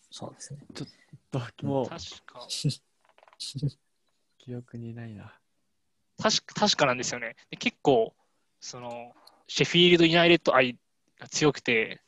[0.10, 0.60] そうですね。
[0.74, 0.86] と
[1.64, 2.48] もう確か、
[4.38, 5.34] 記憶にないな。
[6.22, 7.36] 確か確かなんですよね。
[7.50, 8.16] で結構、
[8.60, 9.16] その、
[9.48, 10.78] シェフィールド・ユナイテッド愛
[11.18, 12.03] が強くて、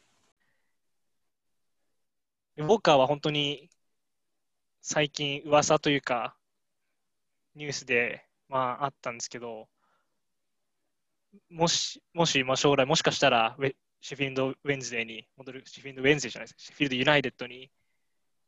[2.57, 3.69] ウォーカーは本当に
[4.81, 6.37] 最近噂というか、
[7.53, 9.67] ニュースで、まあ、あったんですけど、
[11.49, 13.57] もし、もし、まあ、将来、もしかしたら、
[13.99, 17.71] シフィールド・ウェンズデーに戻る、シフィールド・ウェンズデーじゃないですシフィールド・ユナイテッドに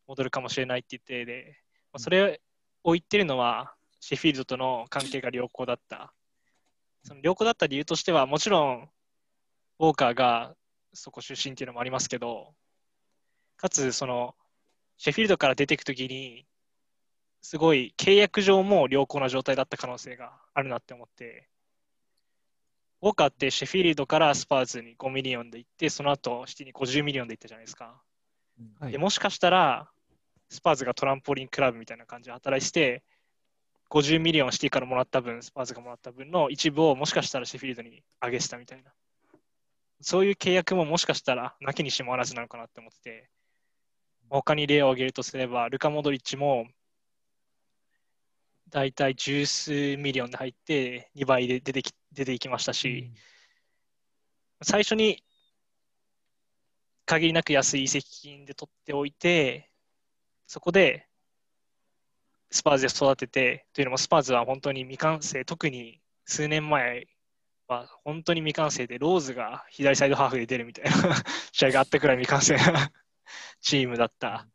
[0.08, 1.58] 戻るかもしれないって言ってで、
[1.92, 2.40] まあ、それ
[2.84, 6.14] を言ってるのは、シフィールドとの関係が良好だった。
[7.04, 8.90] その良好だった理由としては、もちろん、
[9.80, 10.56] ウォーカーが
[10.94, 12.54] そこ出身っていうのもありますけど、
[13.58, 14.36] かつ、その、
[14.98, 16.46] シェフィールドから出ていくときに、
[17.42, 21.48] すごい契約上も良好な状態だった可能性があるなって思って、
[23.02, 28.02] ウォーカーってシェフィールドからスパーズに5ミリオンで行って、その後シティに50ミリオンで行ったじゃないですか。
[28.80, 29.88] はいでもしかしたら、
[30.50, 33.04] スパーズがトランポリンクラブみたいな感じで働いて、
[33.90, 38.92] 50ミリオンシティからもらった分、スパーズがもらった分の一部をもしかしたらシェフィールドに上げてたみたいな。
[40.02, 43.30] そういう契約ももしかしたらなきにしもあらずなのかなって思ってて、
[44.30, 46.68] 他に例を挙げるとすれば、ルカ・モドリッチも
[48.70, 53.12] 大体十数ミリオンで入って2倍で出てき出ていきましたし、
[54.62, 55.24] 最初に
[57.06, 59.72] 限りなく安い移籍金で取っておいて、
[60.48, 61.08] そこで
[62.52, 67.08] スパーズで育てて、というのもスパーズは本当に未完成、特に数年前
[67.68, 70.92] は本当に未完成で、ローズが左サイドハーフで出るみたいな
[71.52, 72.92] 試合があったくらい未完成な
[73.62, 74.48] チームだった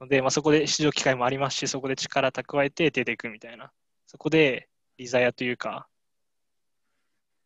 [0.00, 3.72] ので、まあ、そこで出場機会もありますし、そこで力蓄えて出ていくみたいな、
[4.06, 5.88] そこで利ざやというか、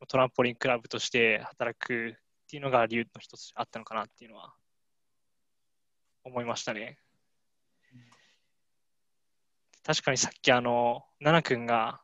[0.08, 4.54] トランポリンクラブとして働くっていうのが理由の一つあったのかなっていうのは
[6.24, 6.98] 思いましたね。
[9.82, 12.00] 確かにさっきあの、奈々君が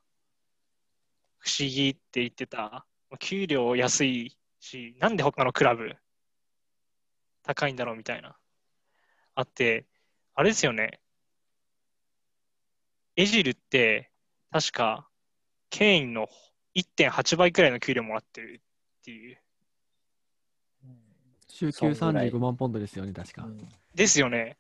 [1.39, 2.87] 不思議って言ってた、
[3.19, 5.97] 給料安いし、なんで他のクラブ
[7.43, 8.37] 高いんだろうみたいな。
[9.41, 9.87] あって、
[10.35, 11.01] あれですよね。
[13.17, 14.11] エジルって
[14.51, 15.09] 確か
[15.69, 16.29] ケインの
[16.75, 18.61] 1.8倍くらいの給料もらってる
[19.01, 19.39] っていう。
[21.49, 23.47] 週休35万ポンドですよね、確か。
[23.95, 24.57] ですよね。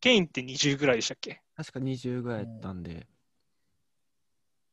[0.00, 1.42] ケインって20ぐらいでしたっけ？
[1.56, 3.06] 確か20ぐらいやったんで。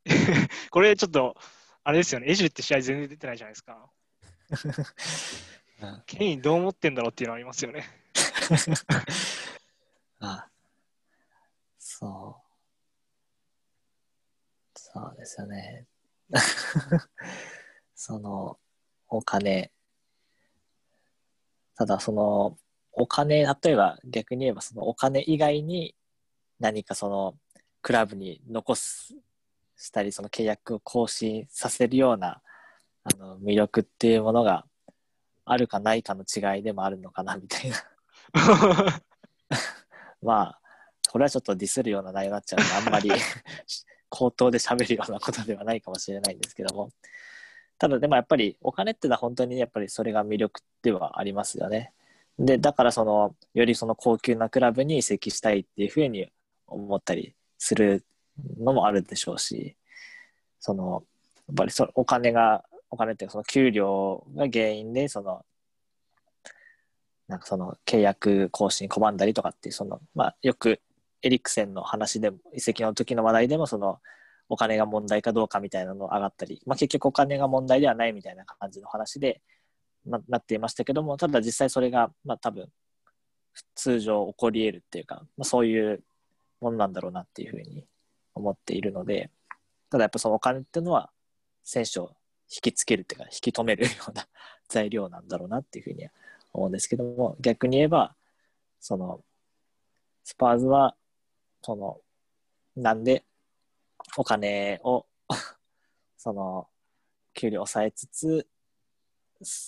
[0.72, 1.36] これちょっと、
[1.84, 2.30] あれですよね。
[2.30, 3.92] エジルって試合全然出てないじゃないですか。
[5.82, 7.84] う んケインどう思ってんだろうっていうのありますよね。
[10.20, 10.50] あ
[11.78, 12.50] そう。
[14.76, 15.86] そうですよね。
[17.96, 18.58] その、
[19.08, 19.72] お金。
[21.76, 22.58] ただ、その、
[22.94, 25.96] お金、例えば逆に言えばそのお金以外に
[26.60, 27.38] 何かその
[27.82, 29.16] クラブに残す
[29.78, 32.42] したり、その契約を更新させるような
[33.04, 34.66] あの魅力っていうものが
[35.46, 37.78] あるかないかの違いでもあるのかなみたいな。
[40.22, 40.60] まあ、
[41.10, 43.12] これはちょっとディスるような内容になっちゃうので、あんまり
[44.10, 46.92] 口頭で喋るようなことではないかもしれないんですけども。
[47.78, 51.94] ただでもやっぱりお金ってのは本当にやっぱりそれが魅力ではありますよね。
[52.38, 56.32] で、だからその、よりその高級なクラブに移籍したいっていうふうに
[56.68, 58.06] 思ったりする
[58.58, 59.76] のもあるでしょうし、
[60.60, 61.04] その、
[61.48, 65.46] やっぱりそお金が、お金っていうかその給料が原因で、その、
[67.30, 70.82] なんかその契約更新拒んだりとかっていう、その、まあよく
[71.22, 74.00] エリクセンの話でも、移籍の時の話題でも、その、
[74.50, 79.42] お金が問題かどうかみたいなの上がったり、まあ、結局お金が問題ではないみたいな感じの話で
[80.06, 82.68] ななっていましたけどもただ実際それが、まあ、多分
[83.76, 86.04] 通常起こり得るっていうか、まあ、そういう
[86.62, 87.86] ものなんだろうなっていうふうに
[88.34, 89.30] 思っているので
[89.92, 91.12] ただやっぱそのお金っていうのは
[91.63, 92.12] 選手を
[92.52, 94.28] 引きつけるっていうか引き止めるような
[94.68, 96.08] 材料なんだろうなっていうふうに
[96.54, 98.16] 思うんですけども逆に言えば
[98.80, 99.22] その
[100.24, 100.96] スパーズは
[101.62, 101.98] その
[102.76, 103.26] なんで
[104.18, 105.06] お金を
[106.18, 106.68] その
[107.34, 108.48] 給料を抑えつつ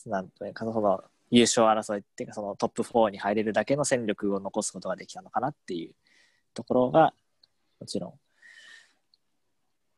[0.08, 5.96] なんというかその優勝争いっていうかそのトップ4に入れるだけの戦力を残すことができたのかなっていう
[6.54, 7.14] ところが
[7.80, 8.20] もちろん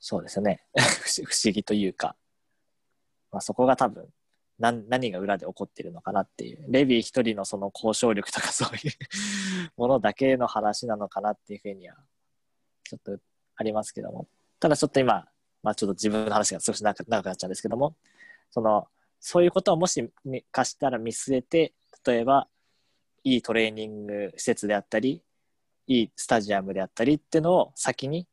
[0.06, 0.62] そうですね。
[0.76, 2.18] 不思議というか、
[3.32, 4.14] まあ、そこが多分
[4.64, 6.64] 何何が裏で起こってるのかなっていう。
[6.70, 8.94] レビー一人のその交渉力とかそういう
[9.76, 11.96] ものだけの話なのかなっていうふうには
[12.86, 13.22] ちょっと
[13.58, 14.30] ありますけども。
[14.62, 15.28] ただちょっと今、
[15.64, 17.98] まあ、ちょっと自分の話が少し長くなっちゃうんですけども。
[18.52, 18.88] その
[19.20, 20.10] そういうことをもし
[20.50, 21.74] かしたら見据えて
[22.06, 22.48] 例えば
[23.26, 25.24] いいトレーニング施設であったり
[25.88, 28.28] いいスタジアムであったりっていうのを先に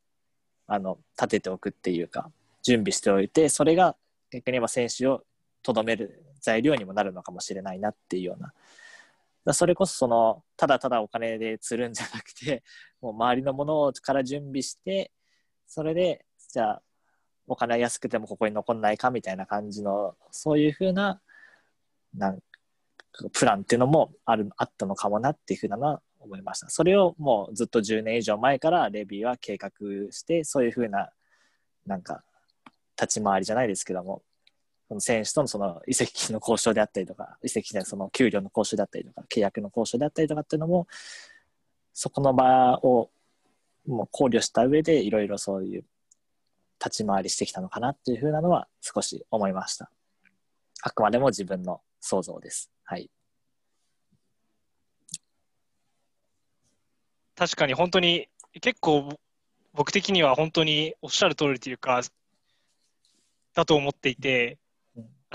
[0.67, 3.95] あの立てておくっていうか準備しておいてそれが
[4.31, 5.23] 逆に言えば選手を
[5.63, 8.53] とどめる材料にもなるのかもしれないなっていうような。
[9.45, 12.63] だそれこそそのただただお金で釣るんじゃなくて
[13.01, 15.11] もう周りのものから準備して
[15.65, 16.81] それでじゃあ
[17.47, 21.21] お金安くてもここに残んないかみたいな感じのそういうふうな
[22.13, 22.43] なん
[23.33, 26.69] プランっていうのもあるあったのかもなっていうふうなのは思いました。
[26.69, 29.71] それをもうずっと10年以上前からレビーは計画
[30.11, 31.11] してそういうふうな
[31.85, 32.23] なんか
[32.99, 34.21] 立ち回りじゃないですけども。
[34.91, 40.85] その選手とのその移籍の交渉であったりとか移籍でその給料の交渉であったりとか契約の交渉であったりとかっていうのも
[41.93, 43.09] そこの場を
[43.87, 45.85] もう考慮した上でいろいろそういう
[46.83, 49.89] 立ち回りしてきたのかなっていうふうなのは少し思いました。
[50.81, 52.69] あくまでも自分の想像です。
[52.83, 53.09] はい。
[57.37, 58.27] 確かに本当に
[58.59, 59.17] 結構
[59.73, 62.01] 僕的には本当におっしゃる通りというか
[63.53, 64.57] だと思っていて、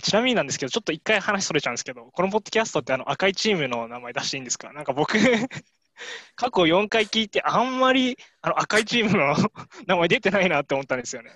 [0.03, 4.73] ちなみになんですけど、ちょっと一回話それちゃうんですけど、このポッドキャストってあの赤いチームの名前出していいんですか？
[4.73, 5.17] なんか僕
[6.37, 9.35] 過去4回聞いて、あんまりあの赤いチームの
[9.87, 11.31] 名前出てないなって思ったんですよね。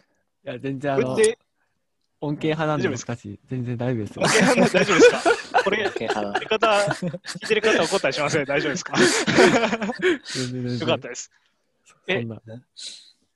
[0.45, 1.17] いや、全然あの、
[2.23, 3.39] 恩恵派なんで難しい。
[3.49, 4.23] 全然大丈夫ですよ。
[4.23, 5.23] 恩恵派大丈夫ですか？
[5.65, 8.93] これ、やり方、聞いてる方怒ったりしません大丈夫ですか？
[10.81, 11.31] よかったです。
[12.07, 12.25] え、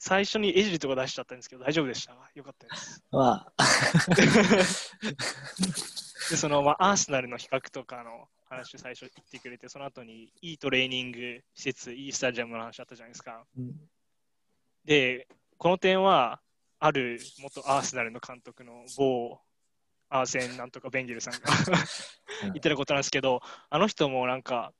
[0.06, 2.12] 最初にエジリとか出しちゃったんですけど、大丈夫でした？
[2.34, 3.02] よかったです。
[3.10, 3.56] まあ。
[6.28, 13.46] で、その、まあ、アーセナルの比較とかの話を最初言ってくれて、その後にいいトレーニング施設、いいスタジアムの話あったじゃないですか。
[13.56, 13.80] うん、
[14.84, 16.42] で、この点は、
[16.80, 19.40] ある元アーセナルの監督の某
[20.10, 21.38] アーセンなんとかベンゲルさんが
[22.42, 23.40] 言ってたことなんですけど、
[23.70, 24.74] あの人もなんか、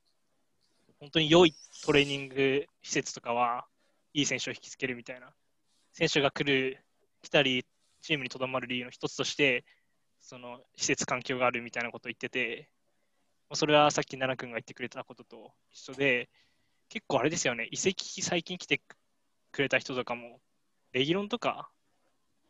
[1.01, 1.55] 本当に良い
[1.87, 3.67] トレーニング施設とかは、
[4.15, 5.35] いい選手を引きつけるみたいな。
[5.93, 6.79] 選手が来る、
[7.21, 7.67] 来たり、
[8.01, 9.65] チームにとどまる理由の一つとして、
[10.21, 12.71] その施設環境があるみたいなことを言ってて、
[13.53, 16.31] それはさっき奈々君が言ってくれたことと一緒で、
[16.89, 18.81] 結構あれですよね、移籍最近来て
[19.53, 20.41] くれた人とかも、
[20.93, 21.69] レギロンとか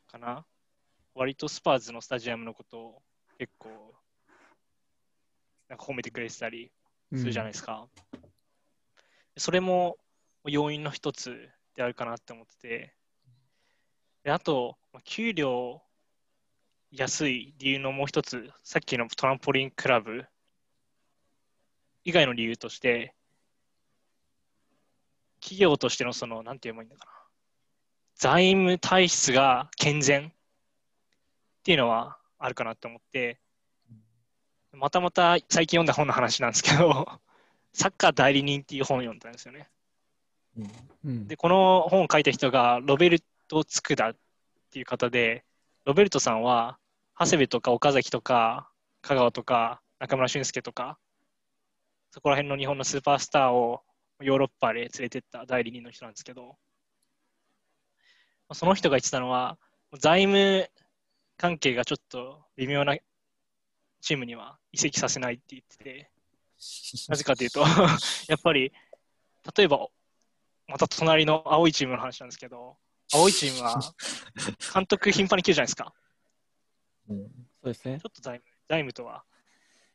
[0.07, 0.45] かな？
[1.15, 3.03] 割とスパーズのスタジアムのことを
[3.39, 3.95] 結構
[5.69, 6.71] なんか褒めてくれてたり
[7.15, 7.89] するじゃないですか。
[8.13, 8.21] うん、
[9.37, 9.97] それも
[10.47, 12.95] 要因の一つであるかなって思ってて、
[14.25, 15.83] であと、給料
[16.91, 20.27] 安い理由のもう一つ、さっきのトランポリンクラブ
[22.05, 23.15] 以外の理由として、
[25.41, 27.11] 企業としてのその、なんて言えばいいんだかな。
[28.17, 30.31] 財務体質が健全っ
[31.65, 33.41] ていうのはあるかなと思って、
[34.73, 37.21] またまた最近読んだ本の話なんですけど、
[37.73, 39.69] サッカー代理人っていう本を読んだんですよね。
[40.57, 40.71] うん。
[41.05, 41.29] うん。
[41.29, 44.17] で、この本を書いた人がロベルト・ツクダっ
[44.71, 45.45] ていう方で、
[45.85, 46.79] ロベルトさんは、
[47.19, 48.71] 長谷部とか岡崎とか、
[49.03, 50.99] 香川とか、中村俊輔とか、
[52.11, 53.83] そこら辺の日本のスーパースターを
[54.21, 56.57] ヨーロッパで連れてった代理人の人なんですけど、
[58.53, 59.59] その人が言ってたのは、
[59.99, 60.69] 財務
[61.37, 62.97] 関係がちょっと微妙な
[64.01, 66.11] チームには移籍させないって言ってて、
[67.09, 67.61] なぜかというと、
[68.29, 68.73] やっぱり、
[69.57, 69.89] 例えば、
[70.67, 72.77] また隣の青いチームの話なんですけど、
[73.13, 73.81] 青いチームは
[74.73, 75.95] 監督頻繁に切るじゃないですか。
[77.09, 77.19] うん
[77.63, 79.25] そうですねちょっと財務財務とは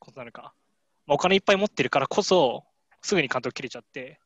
[0.06, 0.54] 異なるか。
[1.06, 2.64] まあ、お金いっぱい持ってるからこそ、
[3.02, 4.20] すぐに監督切れちゃって、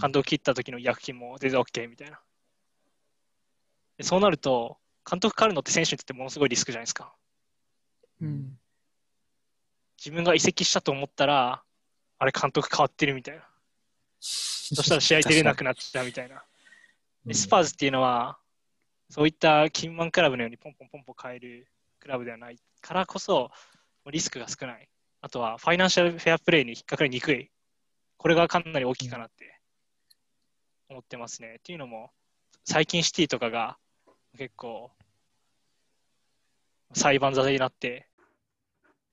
[0.00, 2.20] 監督切った時の違約金も全然 OK みたいな。
[3.98, 4.78] でそうなると、
[5.08, 7.14] 監督変わるのって選手にとってものすごいリスクじゃないですか。
[8.20, 8.58] うん
[9.98, 11.62] 自分が移籍したと思ったら、
[12.18, 13.48] あれ監督変わってるみたいな。
[14.24, 16.44] そしたら試合出れなくなっちゃうみたいな。
[17.26, 18.38] でスパーズっていうのは、
[19.10, 21.66] そういったキンマンクラブのようにポンポンポンポン変える
[21.98, 23.50] クラブではないからこそ、
[24.10, 24.88] リスクが少ない。
[25.20, 27.50] あとは、ファイナンシャルフェアプレイに引っかかりにくい。
[28.16, 29.60] これがかなり大きいかなって
[30.88, 31.56] 思ってますね。
[31.58, 32.10] っていうのも、
[32.64, 33.76] 最近シティとかが
[34.38, 34.92] 結構
[36.94, 38.08] 裁判沙汰になって、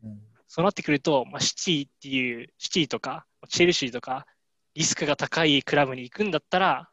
[0.03, 4.25] うんそうなってくると、まあ、シティっていう、シティとか、チェルシーとか、
[4.75, 6.89] リスクが高いクラブに行くんだったら、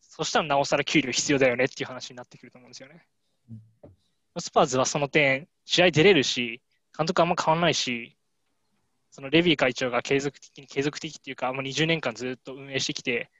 [0.00, 3.06] そしたらなおさら給料必要だよねっていう話になってくると思うんですよね。
[4.38, 6.60] スパーズはその点、試合出れるし、
[6.96, 8.16] 監督あんま変わらないし、
[9.10, 13.30] そのレビー会長が継続的に、継続的っていうか、もう20年間ずっと運営してきて、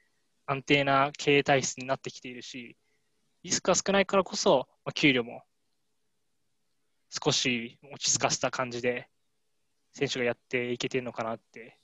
[0.47, 2.77] 安定な経営体質になってきているし、
[3.42, 5.42] リスクが少ないからこそ、まあ、給料も
[7.11, 9.09] 少し落ち着かせた感じで、
[9.92, 11.79] 選手がやっていけてるのかなって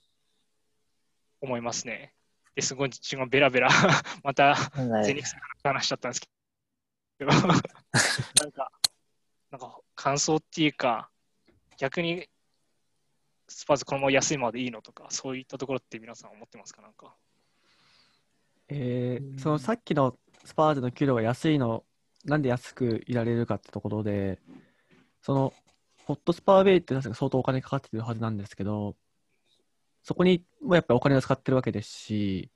[1.41, 2.15] 思いますね。
[2.55, 3.71] ですごい自分がベラベラ
[4.25, 6.21] またはい全日さんから話しちゃったんです
[7.19, 7.39] けど、 な
[8.47, 8.73] んか、
[9.51, 11.11] なんか感想っていうか、
[11.79, 12.29] 逆に
[13.49, 16.83] スパーズこのまま安いまでいいのとか、そういったところって皆さん思ってますか？
[16.83, 17.17] なんか。
[18.69, 21.85] えーそのさっきのスパーズの給料が安いの、
[22.25, 24.41] なんで安くいられるかってところで、
[25.23, 25.53] その
[26.05, 28.97] ホットスパーベイって確か相当お金かかってるはずなんですけど、
[30.03, 32.51] そこにもやっぱりお金を使ってるわけですし、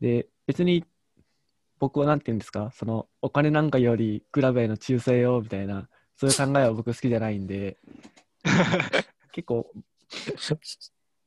[0.00, 0.84] で、別に
[1.78, 7.78] 僕はなんて言うんですか、そのお金なんかよりクラブへの忠誠をみたいな、そういう考えは僕好きじゃないんで、
[9.32, 9.70] 結構、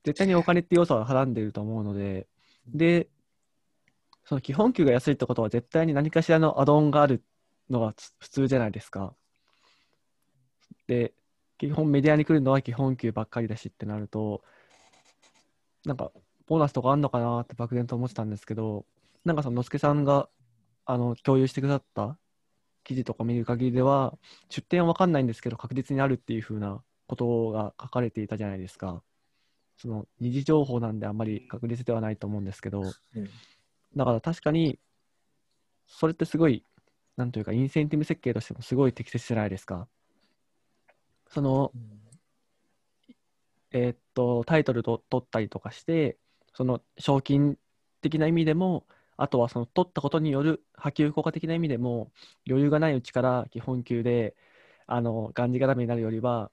[0.04, 2.28] 絶対にお金って要素ははらんでいると思うので、
[2.68, 3.10] で、
[4.26, 7.24] その基本給が安いってことは絶対に何かしらのアドオンがある
[7.70, 9.16] のがつ普通じゃないですか。
[10.88, 11.14] で、
[11.58, 14.44] 基本メディアに来るのは基本給ばっかりだしってなると、
[15.90, 16.12] なんか、
[16.46, 18.86] ボーナスとかあんのかなって漠然と思ってたんですけど、
[19.26, 20.30] なんかその、のすけさんが、
[20.86, 22.18] あの、共有してくださった
[22.84, 24.16] 記事とか見る限りでは、
[24.50, 29.02] 出典はわかんないんですけど、確実にあるっていう風なことが書かれていたじゃないですか。
[29.78, 32.84] その、二次情報なんであんまり確実ではないと思うんですけど、
[33.16, 33.30] うん
[33.96, 34.78] だから確かに、
[35.88, 36.64] それってすごい、
[37.18, 39.88] なんというか、インセンティブ設計としてもすごい適切じゃないですか。
[41.28, 41.72] その、
[43.72, 46.18] えーっと、タイトルと取ったりとかして、
[46.54, 47.58] その賞金
[48.02, 48.86] 的な意味でも、
[49.18, 52.12] あとはその取ったことによる波及効果的な意味でも、
[52.48, 54.36] 余裕がないうちから基本給で、
[54.88, 56.52] あの、がんじがらめになるよりは、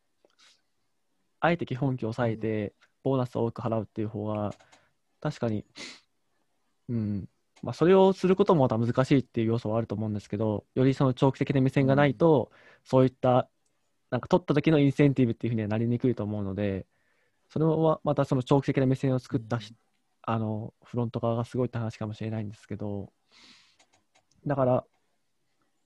[1.40, 4.54] あえて基本給を抑えて、ボーナスを多く払うっていう方が、
[5.20, 5.64] 確かに、
[6.88, 7.28] うん、
[7.62, 12.50] まあ、それをすることもまた難しいっていう要素はあると思うんですけど、よりその長期的な目線がないと、
[12.84, 13.48] そういった、
[14.10, 16.86] なんか取った時のインセンティブっていうふうにはなりにくいと思うので、
[17.48, 19.74] それはまたその長期的な目線を作ったし、
[20.22, 23.12] あのフロント側がすごいって話かもしれないんですけど、
[24.46, 24.84] だから、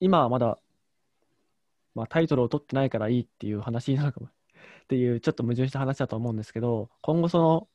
[0.01, 0.59] 今はまだ、
[1.95, 4.31] まあ、タイトルを取ってないからいいっていう話になるかもっ
[4.89, 7.69] ていう、ちょっと矛盾した話だと思うんですけど、今後、その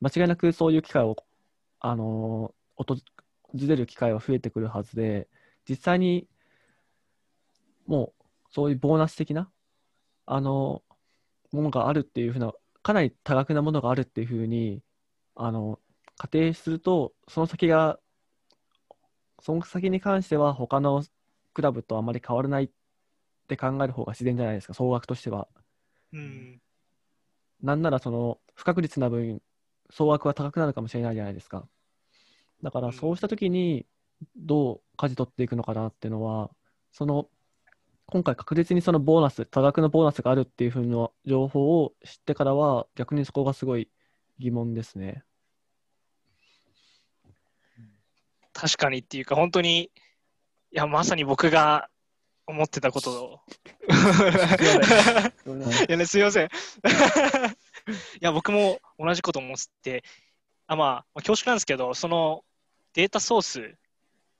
[0.00, 1.16] 間違いなくそういう機会を、
[1.80, 2.96] あの訪
[3.54, 5.28] れる機会は増えてくるはずで、
[5.68, 6.26] 実際に
[7.86, 9.50] もうそういうボーナス的な
[10.26, 10.82] あの
[11.52, 12.52] ものがあるっていうふうな、
[12.82, 14.82] かなり多額なものがあるっていうふうに
[15.34, 15.78] あの
[16.18, 17.98] 仮定すると、その先が、
[19.40, 21.04] その先に関しては他の
[21.54, 22.70] クラブとあまり変わらないっ
[23.46, 25.48] て考える方が自然じゃないですか、総額としては。
[26.12, 26.60] うん。
[27.62, 29.40] なんならその不確実な分、
[29.90, 31.68] 総額は高くなるかもしれないじゃないですか。
[32.62, 33.86] だからうんそうしたときに
[34.36, 36.50] どう舵取っていくのかなっていうのは、
[36.90, 37.28] その
[38.10, 43.90] 今回確実にそのボーナス、多額のボーナスがあるっていうふうな情報を知ってからは、逆にそこがすごい
[44.38, 45.24] 疑問ですね。
[48.54, 49.90] 確かにっていうか、本当に、い
[50.72, 51.90] や、まさに僕が
[52.46, 53.40] 思ってたことを。
[55.86, 56.48] いやね、すいません。
[56.48, 56.48] い
[58.22, 60.04] や、僕も同じこと思ってて、
[60.66, 62.42] あまあ、恐縮なんですけど、その
[62.94, 63.76] データソース、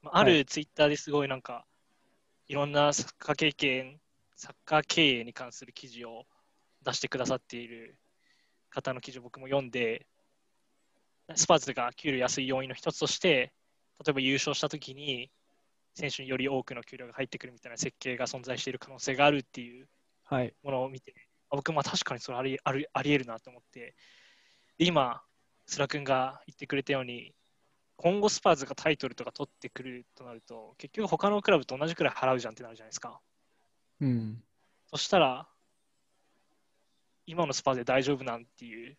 [0.05, 1.68] あるツイッターですごいなんか、はい
[2.55, 4.01] ろんなサッカー経験、
[4.37, 6.27] サッカー経営に関する記事を
[6.83, 7.99] 出してくださっている
[8.71, 10.07] 方の記事を僕も読んで、
[11.35, 13.53] スパーズが給料安い要因の一つとして、
[14.05, 15.31] 例えば優勝したときに、
[15.95, 19.89] 選手により多くの給料が入ってくるみたいな設計が存在している可能性があるっていう
[20.25, 20.55] はい。
[20.63, 21.15] ものを見て、
[21.51, 23.95] あ僕も確かにそれありありありえるなと思って、
[24.79, 25.23] で今、
[25.67, 27.35] スラ君が言ってくれたように、
[27.99, 33.21] 今後スパーズがタイトルとか取ってくるとなると、結局他のクラブと同じくらい払うじゃんってなるじゃないですか。
[34.01, 34.41] うん。
[34.87, 35.49] そしたら、
[37.27, 38.97] 今のスパーズで大丈夫なんていう。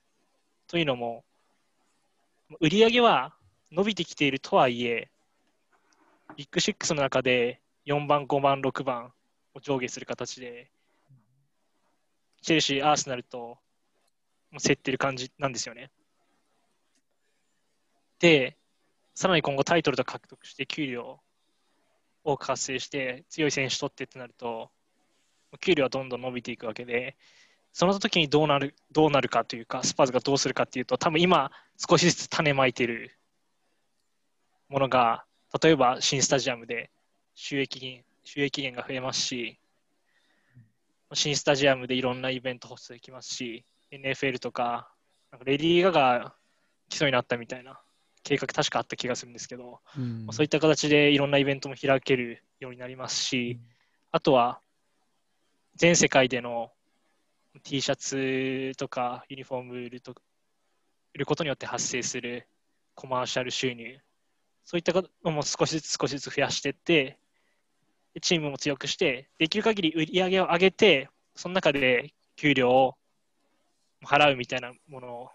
[0.67, 1.23] というのも、
[2.59, 3.33] 売り上げは
[3.71, 5.09] 伸びてきているとはいえ、
[6.35, 9.13] ビッグシックスの中で4番、5番、6番
[9.53, 10.69] を上下する形で、
[12.41, 13.57] チェルシー、アーセナルと
[14.61, 15.89] 競ってる感じなんですよね。
[18.19, 18.58] で、
[19.19, 21.19] さらに今後タイトルと獲得して給料
[22.23, 24.69] を活性して強い選手取ってってなると、
[25.59, 27.17] 給料はどんどん伸びていくわけで、
[27.73, 33.11] その時にどうなるどうなるかというか、スパーズがどうするかっていうと、多分今、少しずつ種まいている
[34.69, 35.25] ものが、
[35.61, 36.89] 例えば新スタジアムで
[37.35, 39.59] 収益源収益源が増えますし、
[41.11, 44.89] 新スタジアムでいろんなイベントホストできますし、NFL とか、
[45.29, 46.35] なんかレディー・ガガ
[46.87, 47.81] 基礎になったみたいな
[48.29, 50.27] 計画確かあった気がするんですけど、うん。
[50.29, 53.59] そういった形でいろんなイベントも開けるようになりますし、
[54.11, 54.61] あとは
[55.75, 56.71] 全世界での
[57.63, 60.13] T シャツとかユニフォーム売ると
[61.15, 62.47] 売ることによって発生する
[62.93, 63.97] コマーシャル収入、
[64.63, 67.17] そういったのも少しずつ少しずつ増やしていって、
[68.13, 72.95] でチームも強くして、できる限り売り上げを上げて、その中で給料を
[74.05, 75.29] 払うみたいなものを、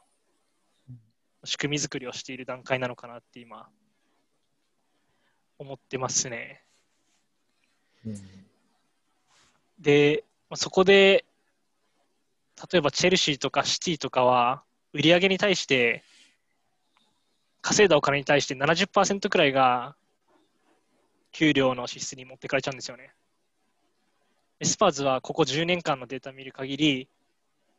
[1.44, 3.68] 仕組み作りをしている段階なのかなって今、
[5.58, 6.62] 思ってますね。
[8.06, 8.44] うん
[9.80, 11.24] で、まあそこで、
[12.72, 16.02] 例えばチェルシーとかシティとかは、売り上げに対して、
[17.60, 19.96] 稼いだお金に対して70%くらいが、
[21.32, 23.12] 給料の支出に持ってかれちゃうんですよね。
[24.60, 27.08] でスパーズはここ10年間のデータを見る限り、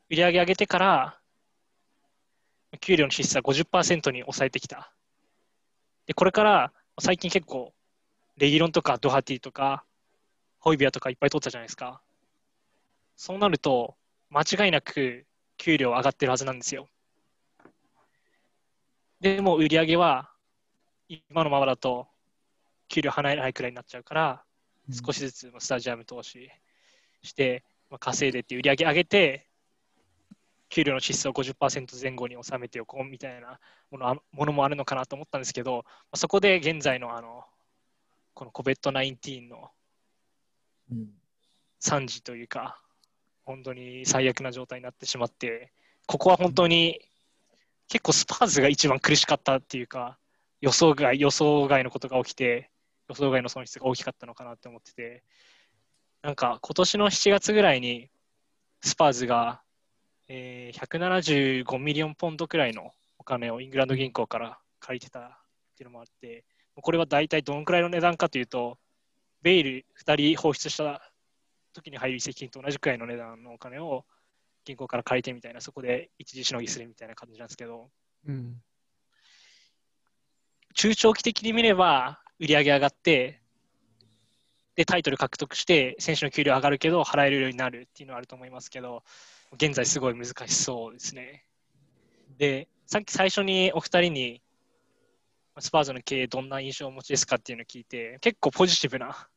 [0.10, 1.20] 売り上げ上げてから、
[2.78, 4.92] 給料の支出は50%に抑えてきた。
[6.06, 7.74] で、これから、最近結構、
[8.38, 9.84] レギロンとかドハティとか、
[10.60, 12.02] ホイビアとかいっぱい取ったじゃないですか。
[13.16, 13.96] そうなると、
[14.30, 15.26] 間違いなく
[15.58, 16.90] 給料上がってるはずなんですよ。
[19.22, 20.30] でも売り上げは
[21.08, 22.08] 今のままだと
[22.90, 24.44] 給料払えないくらいになっちゃうから、
[24.92, 26.50] 少しずつスタジアム投資
[27.24, 29.48] して、まあ、稼いでって売り上げ上げて、
[30.76, 33.62] 給料の支出を50%前後に収めておこうみたいな
[33.92, 37.46] ものものもあるのかなと思ったんですけど、まあそこで現在のあの
[38.34, 39.72] この COVID-19 の
[41.80, 42.78] 惨事というか、
[43.46, 45.72] 本当に最悪な状態になってしまって、
[46.08, 47.00] ここは本当に
[47.88, 50.18] 結構スパーズが一番苦しかったっていうか、
[50.60, 52.70] 予想外、予想外のことが起きて、
[53.08, 55.24] 予想外の損失が大きかったのかなって思ってて、
[56.22, 58.10] なんか今年の7月ぐらいに
[58.82, 59.62] スパーズが、
[60.28, 65.30] えー175ミリオンポンドくらいのお金をイングランド銀行から借りてたっ
[65.78, 66.44] ていうのもあって、
[66.82, 68.78] これは大体どのくらいの値段かというと、
[69.42, 71.12] ベイル2人放出した
[71.74, 74.06] 時に入る移籍金と同じくらいの値段のお金を
[74.66, 77.90] 銀行から借りてみたいな、そこで一時しのぎするみたいな感じなんですけど、
[78.28, 78.62] うん。
[80.74, 83.42] 中長期的に見れば売り上げ上がって、
[84.76, 89.04] で、タイトル獲得して、選手の給料上がるけど、払えるようになるっていうのはあると思いますけど、
[89.56, 91.46] 現在すごい難しそうですね。
[92.38, 94.42] で、さっき最初にお二人に、
[95.60, 99.30] スパーズの経営どんな印象をお持ちですかっていうのを聞いて、結構ポジティブな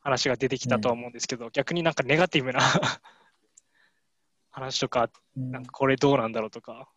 [0.00, 2.60] 話が出てきたとは思うんですけど、逆になんかネガティブな
[4.50, 5.50] 話とか、うん。
[5.52, 6.90] なんかこれどうなんだろうとか、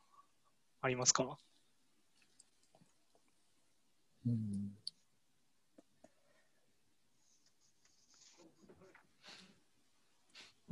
[0.82, 1.38] ありますか？
[4.26, 4.73] うん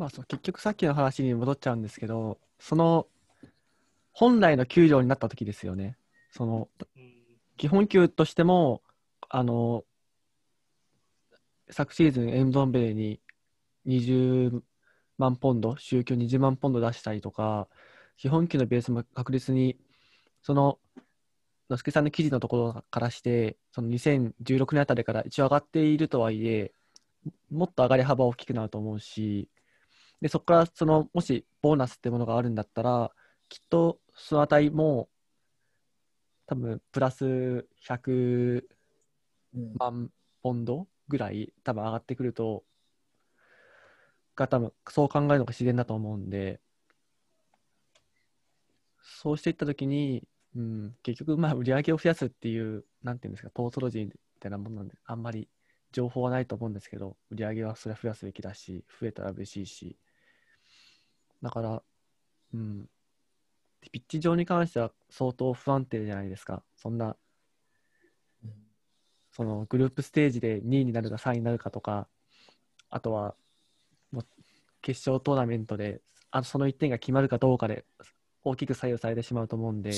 [0.01, 3.05] まあ、そう結局さっきの話に戻っちゃうんですけど、その
[4.11, 5.95] 本来の給料になった時ですよね。
[6.31, 7.11] そのうん
[7.57, 8.81] 基本給としても、
[9.29, 9.83] あの、
[11.69, 13.21] 昨シーズンエンドンベレに
[13.85, 14.63] 20
[15.19, 17.67] 万ポンド、週休20万ポンド出したりとか、
[18.17, 19.77] 基本給のベースも確実に、
[20.41, 20.79] その
[21.69, 26.73] のすけさんの記事のところからして、その2016年あたりから一応上がっているとはいえ、
[27.51, 29.47] もっと上がり幅は大きくなると思うし、
[30.21, 33.11] でそこからそのもしボーナスってものがあるんだったら、
[33.49, 35.09] きっとその値も
[36.47, 38.67] 多分プラス100
[39.53, 39.73] うん。
[39.77, 40.11] 万
[40.41, 42.63] ポンドぐらい多分上がってくると、
[44.35, 46.61] が多分そう考えるのが自然だと思うんで、
[49.01, 50.23] そうしていったときに、
[50.55, 55.49] うん、結局、まあ、売り上げを増やすっていう、なんていうんですか、トートロジーみたいなものなんで、あんまり
[55.91, 59.97] 情報はないと思うんですけど、売り上げはそれは増やすべきだし、増えたら嬉しいし、
[61.41, 61.83] だから、
[62.53, 62.85] うん、
[63.91, 67.15] ピッチ上に関しては相当不安定じゃないですか、そんな
[69.31, 72.07] そのグループステージで2位になるか3位になるかとか、
[72.89, 73.35] あとは
[74.11, 74.23] も
[74.81, 77.85] 決勝トーナメントであその1点が決まるかどうかで
[78.43, 79.93] 大きく左右されてしまうと思うんで、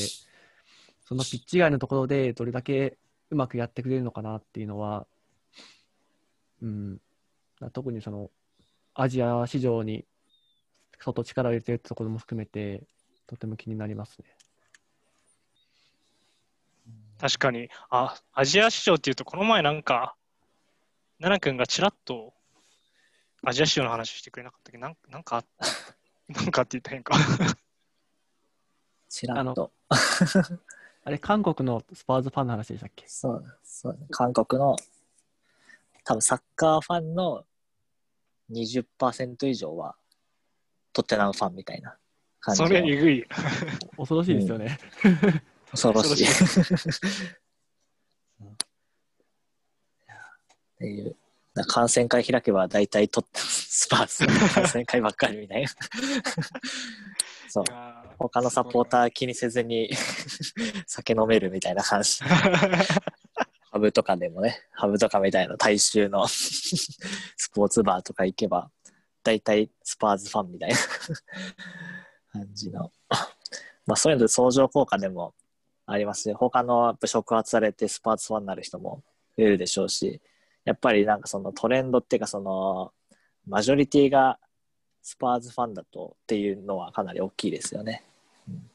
[1.06, 2.98] そのピッチ外のところでどれだけ
[3.32, 5.08] うまくやってくれるのかなっていうのは、
[6.62, 7.00] うん、
[7.74, 8.30] 特にその
[8.94, 10.06] アジア市場に
[11.04, 12.82] 相当力を入れてるところも含めて、
[13.28, 14.26] とても気になりますね。
[17.20, 17.70] 確かに。
[17.90, 20.16] あ、アジア市場っていうと、この前なんか、
[21.20, 22.34] 奈々君がちらっと
[23.46, 24.78] アジア市場の話してくれなかったっけ？
[24.78, 25.68] ど、なんなんかあった、
[26.42, 27.16] なんかって言ったら変か。
[29.10, 29.72] ちらっと。
[31.06, 33.06] あれ、韓国のスパーズファンの話でしたっけ？
[33.10, 34.78] そう、そう、韓国の、
[36.06, 37.46] 多分サッカーファンの
[38.50, 39.96] 20%以上は、
[40.94, 41.98] トッテナムファンみたいな
[42.40, 42.70] 感じその。
[42.70, 43.26] れえぐい。
[43.98, 44.80] 恐ろしいですよね。
[45.72, 46.26] 恐ろしい。
[46.26, 48.56] 恐っ
[50.78, 51.16] ていう。
[51.56, 55.70] な感染会開けば大体とってスパーズの感染会ばっかりみたいな。
[57.48, 57.64] そう
[58.18, 59.92] 他のサポーター気にせずに
[60.88, 62.20] 酒飲めるみたいな感じ。
[63.72, 67.00] ハブとかでもね、ハブとかみたいな大衆の ス
[67.54, 68.70] ポーツバーとか行けば、
[69.24, 70.76] 大体スパーズファンみたいな
[72.32, 72.92] 感じの。
[73.86, 75.34] まあそういうので相乗効果でも
[75.86, 79.04] ありますし、他のやっぱ触発されてスパーズファンになる人も
[79.38, 80.22] 増えるでしょうし、
[80.66, 82.92] やっぱりなんかそのトレンドっていうかその、
[83.48, 84.40] マジョリティが
[85.02, 88.04] スパーズファンだとっていうのはかなり大きいですよね。
[88.48, 88.70] うん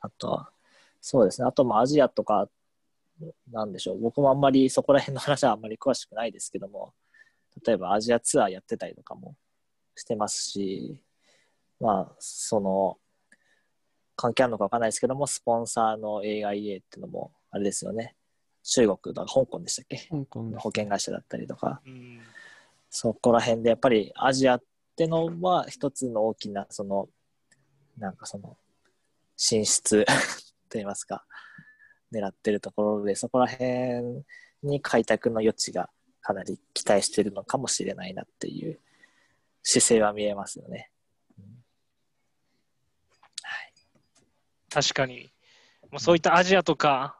[0.00, 0.46] あと、
[1.00, 1.48] そうですね。
[1.48, 2.48] あともアジアとか、
[3.50, 3.98] なんでしょう。
[4.00, 6.94] 僕もあんまりそこら辺の話はあんまり詳しくないですけども、
[7.64, 9.36] 例えばアジアツアーやってたりとかも
[9.94, 11.00] してますし、
[11.80, 12.98] まあ、その、
[14.16, 18.16] 関係あるのかわかんないですけども、スポンサーの AIA っていうのも、あれですよね。
[18.64, 19.96] 中国だ、香港でしたっけ？
[20.10, 20.58] 香港です。
[20.58, 22.20] 保険会社だったりとか、うん。
[22.90, 24.62] そこら辺でやっぱりアジアっ
[24.96, 27.08] てのは一つの大きなその
[27.98, 28.56] なんかその
[29.36, 30.04] 進出
[30.68, 31.24] といいますか
[32.12, 34.24] 狙ってるところでそこら辺
[34.62, 35.90] に開拓の余地が
[36.28, 38.78] かなり期待してるのかもしれないなっていう
[39.62, 40.90] 姿勢は見えますよね。
[44.70, 45.32] 確かに。
[45.90, 47.18] もうそういったアジアとか、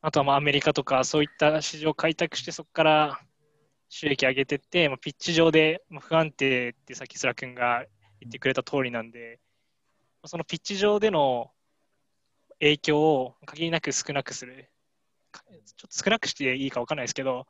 [0.00, 3.20] あとはまあアメリカとか、そういった市場を開拓して、そこから
[3.88, 7.84] 収益上げてって、まあ、ピッチ上で不安定ってさっきスラ君が
[8.18, 9.38] 言ってくれた通りなんで、
[10.24, 11.52] そのピッチ上での
[12.58, 14.68] 影響を限りなく少なくする。
[15.32, 17.46] ちょっと少なくしていいか分かんないですけど、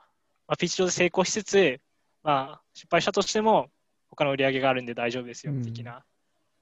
[0.46, 1.80] まあ、ピッチ上で成功しつつ、
[2.22, 3.70] まあ、失敗したとしても、
[4.10, 6.04] 他の売り上げがあるんで大丈夫ですよ、うん的な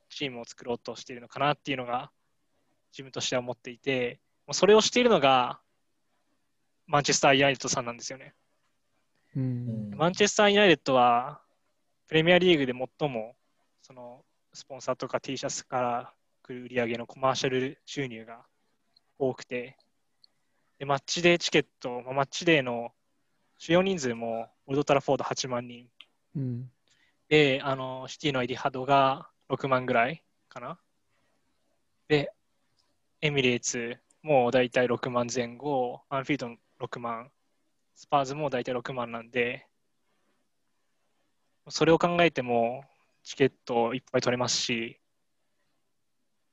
[0.09, 2.11] チームを作ろうとしているのかなっていうのが、
[2.93, 4.21] 自分としては思っていて、
[4.53, 5.61] それをしているのが、
[6.87, 8.35] マンチェスター・ユナイテッドさんなんですよね。
[9.37, 9.97] ううんん。
[9.97, 11.41] マンチェスター・ユナイテッドは、
[12.09, 13.37] プレミアリーグで最も、
[13.83, 18.45] その、スポンサーとか T シャツから来る売り上げのコマーシャル収入が
[19.19, 19.79] 多くて、
[20.81, 22.93] で、マッチデーチケット、まあマッチデーの
[23.61, 25.87] 収容人数も、オールド・トラフォード8万人。
[26.35, 26.71] うん。
[27.29, 30.79] で、あの、シティのエティハドが6万ぐらいかな。
[32.09, 32.33] で、
[33.21, 37.31] エミレーツもだいたい6万前後、アンフィールド6万、
[37.95, 39.67] スパーズもだいたい6万なんで、
[41.69, 42.83] それを考えても
[43.23, 44.99] チケットいっぱい取れますし、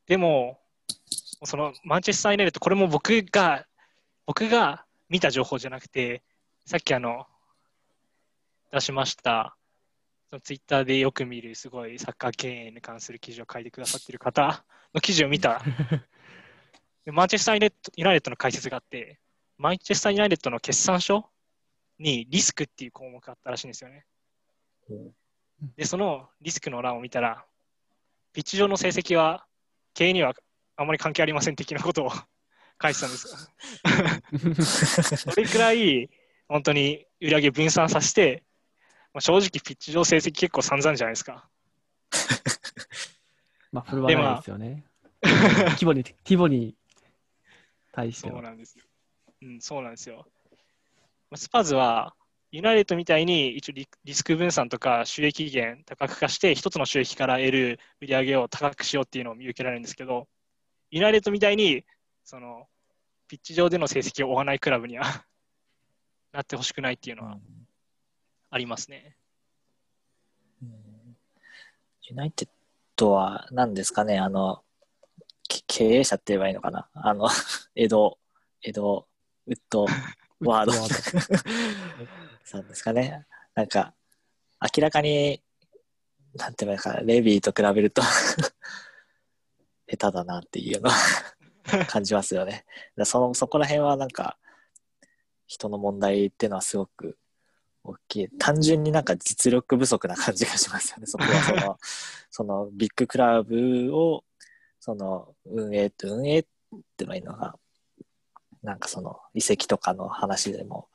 [0.08, 0.60] でも、
[1.46, 3.66] そのマンチェスター・ユナイテッド、これも僕が、
[4.26, 6.22] 僕が見た情報じゃなくて、
[6.68, 7.26] さっきあの、
[8.74, 9.56] 出しました、
[10.30, 15.62] そのツイッターでよく見るすごいサッカー経営に関する記事を書いてくださっている方の記事を見た。
[17.06, 19.18] でマンチェスターユナイテッドの解説があって、
[19.58, 21.32] マンチェスターユナイテッドの決算書
[22.00, 24.06] にリスクっていう項目があったらしいんですよね。
[24.90, 25.16] うん。
[25.78, 27.46] で、そのリスクの欄を見たら、
[28.34, 29.48] ピッチ上の成績は
[29.94, 30.36] 経営には
[30.76, 32.12] あまり関係ありません的なことを
[32.78, 33.50] 返したんです。
[34.66, 36.10] か それくらい、
[36.48, 38.44] 本当に売り上げ分散させて、
[39.14, 41.50] まあ、正直ピッチ上成績結構散々じゃないですか。
[43.72, 44.86] まあ、振るわないですよね。
[45.22, 46.76] 規模に、規模に
[47.92, 48.36] 対しては。
[48.36, 48.86] そうなんですよ。
[49.42, 50.28] うん、そうなんですよ。
[51.30, 52.16] まあスパーズは、
[52.52, 60.30] ユナイテッドみたいに一応リリスク分散とか収益源高く化して、一つの収益から得る売り上げを高くしようっていうのを見受けられるんですけど、
[60.90, 61.84] ユナイテッドみたいに、
[62.24, 62.68] その、
[63.28, 65.26] ピッチ上での成績を追わないクラブには
[66.38, 67.40] なってほしくないっていうのは
[68.52, 69.18] ありますね。
[70.62, 70.70] うん
[72.04, 72.50] ユナイテッ
[72.96, 74.62] ドは何ですかね、あの、
[75.50, 76.88] け経営者って言えばいいのかな？
[76.94, 77.28] あの、
[77.76, 78.20] エド、
[78.62, 79.08] エド、
[79.48, 79.86] ウッド
[80.46, 80.74] ワード
[82.46, 83.26] さんですかね？
[83.56, 83.96] なんか、
[84.62, 85.42] 明らかに、
[86.36, 88.52] なんていうのかな、レビーと比べると下
[89.88, 90.96] 手だなっていうのは
[91.88, 92.64] 感じますよね。
[93.06, 94.38] そのそこら辺はなんか、
[95.48, 97.18] 人の問題っていうのはすごく
[97.84, 98.30] 大きい。
[98.38, 101.08] 単純になんか実力不足な感じがしますよね。
[101.08, 101.78] そこはその、
[102.30, 104.24] そのビッグクラブを、
[104.80, 107.58] その運営、運営って言えばいいのが、
[108.62, 110.90] なんかその移籍とかの話でも、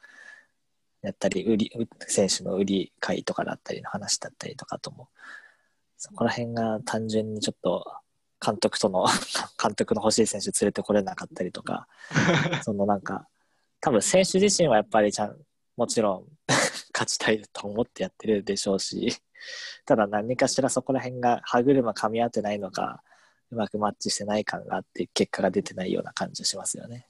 [1.00, 1.72] やったり、売り、
[2.06, 5.08] 選手の売り買いとかだったりの話だったりとかとも、
[5.96, 7.84] そこら辺が単純にちょっと
[8.44, 9.06] 監督との、
[9.60, 11.88] 監督の欲しい選手連れてこれなかったりとか、
[12.62, 13.28] そのなんか、
[13.82, 15.36] 多分選手自身はやっぱりちゃん、
[15.76, 16.24] もちろん
[16.94, 19.12] 勝ちたいと思ってやってるでしょうし、
[19.84, 23.02] ただ何かしらそこら辺が歯車噛み合ってないのか、
[23.50, 27.08] うまくマッチしてない感があって結果が出てないような感じがしますよね。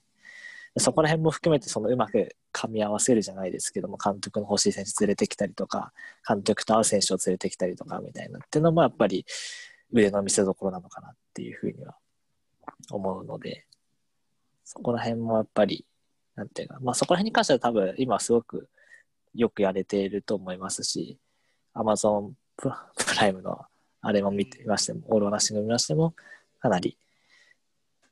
[0.78, 5.92] そこら辺も含めてそのうまく噛み合わせるじゃないですけども監督の欲しい選手連れてきたりとか
[6.26, 9.26] 監督と合う選手を連れてきたりとかみたいなっていうのもやっぱり
[9.92, 11.94] 腕の見せ所なのかなっていうふうには
[12.90, 13.66] 思うので
[14.64, 15.84] そこら辺もやっぱり
[16.42, 18.68] なんていうかまあそこら辺に関しては多分今すごく
[19.32, 21.18] よくやれていると思いますし
[21.74, 22.68] Amazon プ
[23.16, 23.60] ライムの
[24.00, 26.14] あれも見てみましてもオールオナッシング見ましても
[26.60, 26.98] かなり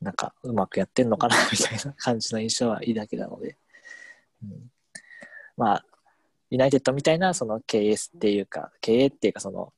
[0.01, 3.57] なんかうまくやってんのかな みたいな感じの印象はいいだけなので、
[4.43, 4.71] うん、
[5.57, 5.85] まあ
[6.49, 9.73] ユナイテッドみたいなその経営っていうか経営っていうかその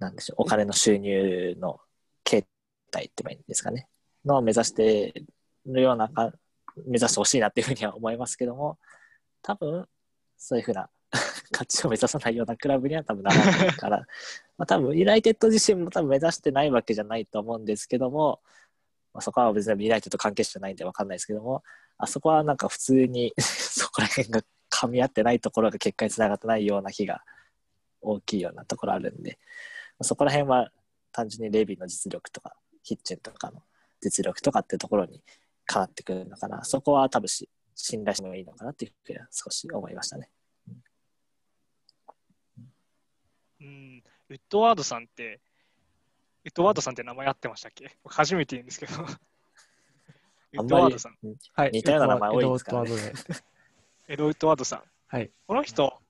[0.00, 1.80] なんでしょうお金の収入の
[2.24, 2.46] 形
[2.90, 3.88] 態って言えばいいんですかね。
[4.24, 5.24] のを目指して
[5.66, 6.32] るようなか
[6.76, 8.78] 目指してほしいなっていうふうには思いますけども
[9.42, 9.86] 多分
[10.36, 10.88] そういうふうな
[11.52, 13.98] 勝ちを目指さないようなクラブには多分ならないから
[14.58, 18.40] まあ多分ユナイテッド自身も多分目指してないわけじゃないと思うんですけども
[19.14, 21.62] まあ、そこは別にユナイテッド関係者じゃないんで分かんないですけども、
[21.96, 27.22] あそこはなんか普通に そこら辺が噛み合ってないところが結果につながってないような日が
[28.02, 29.38] 大きいようなところあるんで、
[30.02, 30.72] そこら辺は
[31.12, 33.62] 単純にレビーの実力とか、ヒッチェンとかの
[34.00, 35.22] 実力とかっていうところに
[35.66, 36.64] かなってくるのかな。
[36.64, 40.30] そこは多分し信頼してもいいのかなっていうふうには少し思いましたね。
[43.60, 45.40] うん、ウッドワードさんって、
[46.44, 47.96] ウッドワードさんって名前合ってましたっけ？
[48.04, 48.92] 僕初めて言うんですけど。
[49.02, 49.06] ウ
[50.58, 51.16] あッドワードさん。
[51.54, 51.70] はい。
[51.72, 52.90] 似たような名前多いですからね
[54.08, 54.82] エドウッドワードさん。
[55.08, 55.32] はい。
[55.46, 56.00] この人、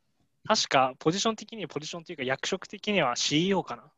[0.47, 3.91] 確かポジション的には、ポジションというか役職的には CEO かな？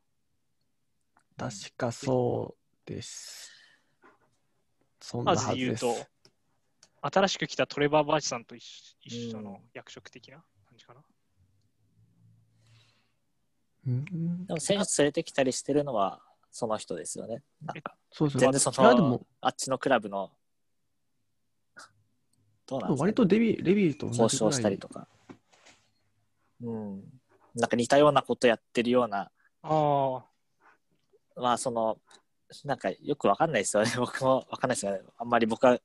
[1.37, 3.56] 確かそうです。
[5.09, 5.81] そんなまはずです。
[5.81, 6.07] ず言うと、
[7.17, 11.01] 新しく来たトレバー・バーチさんと一緒一緒の役職的な感じかな？
[13.87, 17.45] うんでも選手連れてきたりしてるのはその人ですよね。
[17.65, 18.41] なんかそうですね。
[18.41, 20.33] 全然その、あっちのクラブの、
[22.67, 25.07] どうなんですか、ね、割とデビレビーと交渉したりとか。
[26.63, 27.05] うん。
[27.55, 29.31] なんか似たようなことやってるような、
[29.63, 30.25] ああ、
[31.37, 31.99] まあその、
[32.65, 33.91] なんかよくわかんないですよね。
[33.99, 35.01] 僕もわかんないですよね。
[35.19, 35.79] あんまり僕は、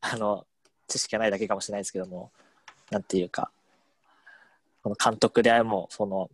[0.00, 0.46] あの、
[0.86, 2.30] 知識がないだけかもしれないですけども、
[2.90, 3.50] なんていうか、
[4.82, 6.30] この監督であれも、その、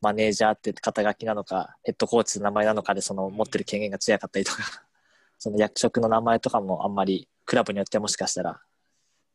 [0.00, 4.62] マネージャーって肩書きなのか、ヘッドコーチの名前なのかで、その持ってる権限が違かったりとか、
[5.38, 8.60] その役職の名前とかもあんまりクラブによってもしかしたら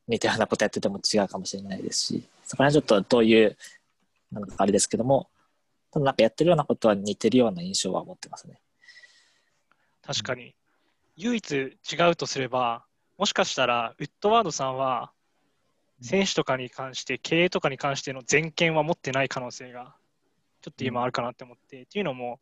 [0.08, 3.58] 似たようなことやってても違うかもしれないですし、そこら辺ちょっとどういう、
[4.32, 5.30] なのかあれですけども、
[5.92, 8.60] ただなんかやってるようなことは似てるような印象は持ってますね。
[10.08, 10.56] 確かに。
[11.18, 11.70] 唯一違
[12.10, 12.86] うとすれば、
[13.18, 15.12] もしかしたら、ウッドワードさんは、
[16.02, 19.96] 選手とかに関して、経営とかに関しての全権は持ってない可能性が、
[20.62, 22.40] ちょっと今あるかなって思って、っていうのも、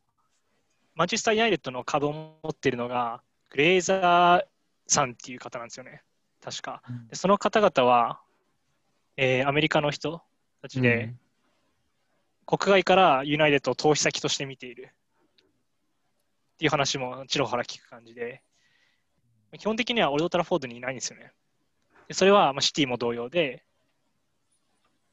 [0.93, 4.45] マンチェスター・ユナイテッドの株を持ってるのが、グレーザー
[4.85, 6.03] さんっていう方なんですよね、
[6.43, 6.83] 確か。
[7.09, 8.21] でその方々は、
[9.17, 10.21] えーアメリカの人
[10.61, 11.19] たちで、うん。
[12.45, 14.93] 国外からユナイテッドを投資先として見ている
[16.55, 18.41] っていう話もちらほら聞く感じで、
[19.59, 21.31] 基本的にはオールドトラフォードにいないんですよね。
[22.07, 23.63] でそれはまあシティも同様で、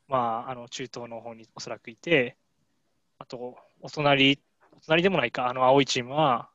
[0.07, 2.37] まあ、あの中東の方におそらくいて、
[3.19, 4.39] あと、お隣、
[4.73, 6.51] お隣でもないか、あの青いチームは、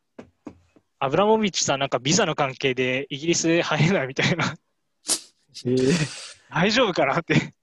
[1.00, 4.56] アブラモビッチさん、なんかビザの関係でイギリス入れないみたいな、
[5.66, 5.92] えー、
[6.50, 7.54] 大丈夫かなって。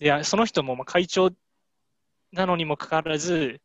[0.00, 1.30] いや、その人もまあ会長
[2.32, 3.60] なのにもかかわらず、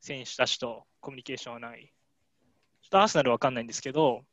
[0.00, 1.92] 選手たちとコミュニケーションはない。
[2.82, 4.24] ちょっとアーセナルわかんないんですけど、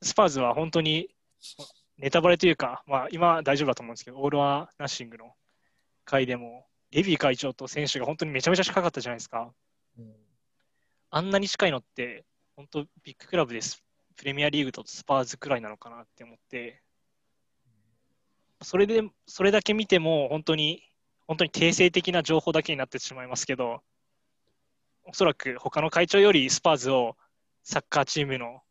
[0.00, 1.08] スパーズは本当に
[1.98, 5.34] ネタバレというか、まあ、今大丈夫だと思うんですけど、オール・オア・ナッシングの
[6.04, 9.52] 回でも、レビー会長と選手が本当にめちゃめちゃ近かったじゃないですか。
[9.98, 10.12] うん
[11.14, 12.24] あんなに近いのって、
[12.56, 13.84] 本当ビッグクラブです。
[14.16, 16.82] プレミアリーグだとスパーズくらいなのかなって思って、
[18.62, 20.82] それで、それだけ見ても、本当に、
[21.26, 23.82] 本当に定性的な情報だけになってしまいますけど、
[25.12, 27.18] おそらく他の会長よりスパーズを
[27.62, 28.62] サッカーチームの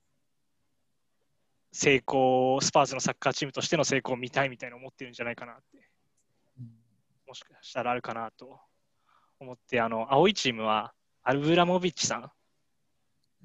[1.72, 5.88] 成功、スパーズのサッカーチームとしての成功を見たいみたいな思ってるんじゃないかなって、
[7.28, 8.60] もしかしたらあるかなと
[9.40, 12.32] 思って、あの、青いチームは、アルブラモビッチさん、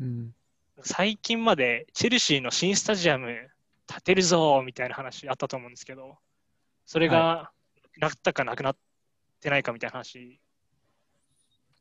[0.00, 0.34] うん。
[0.82, 3.50] 最近までチェルシーの新スタジアム
[3.86, 6.16] 建てるぞみたいな話あったと思うんですけど、
[6.86, 7.52] それが
[7.98, 8.76] なったかなくなっ
[9.42, 10.40] てないかみたいな話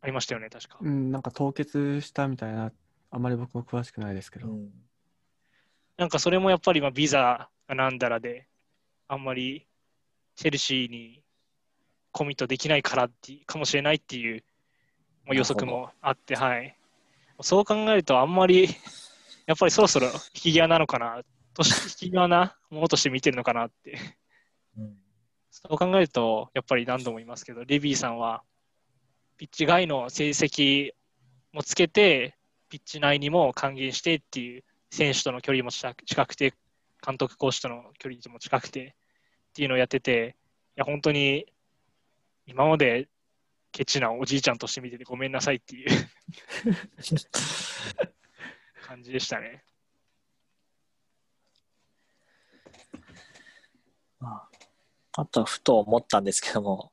[0.06, 0.78] ありましたよね、確か。
[0.80, 2.72] うん、なんか凍結したみたいな、
[3.10, 4.50] あまり僕も詳しくないですけど。
[4.50, 4.70] うん
[5.98, 8.48] なんかそれもやっぱりまあビザがなんだらで、
[9.08, 9.66] あんまり
[10.36, 11.24] チェルシーに
[12.12, 14.44] コミットできないからっていうかもしれないっていう
[15.26, 16.78] まあ予測もあって、はい。
[17.40, 18.68] そう考えると、あんまり、
[19.48, 21.22] やっぱりそろそろ引き際なのかな、
[21.54, 21.72] とし
[22.06, 23.98] 引き際なものとして見てるのかなって。
[24.78, 24.98] うん
[25.58, 28.44] そう考えると、やっぱり何度も言いますけど、レビーさんは、
[29.38, 30.92] ピッチ外の成績
[31.52, 32.38] もつけて、
[32.70, 35.94] ピッチ内にも還元してっていう、選手との距離も近
[36.26, 36.54] くて、
[37.06, 38.96] 監督、コーチとの距離も近くて
[39.50, 40.36] っていうのをやってて、
[40.78, 41.46] いや、本当に、
[42.46, 43.10] 今まで
[43.72, 45.90] ケチなおじいちゃんとして見ててごめんなさいっていう
[48.86, 49.64] 感じでしたね。
[55.18, 56.92] あとふと思ったんですけども、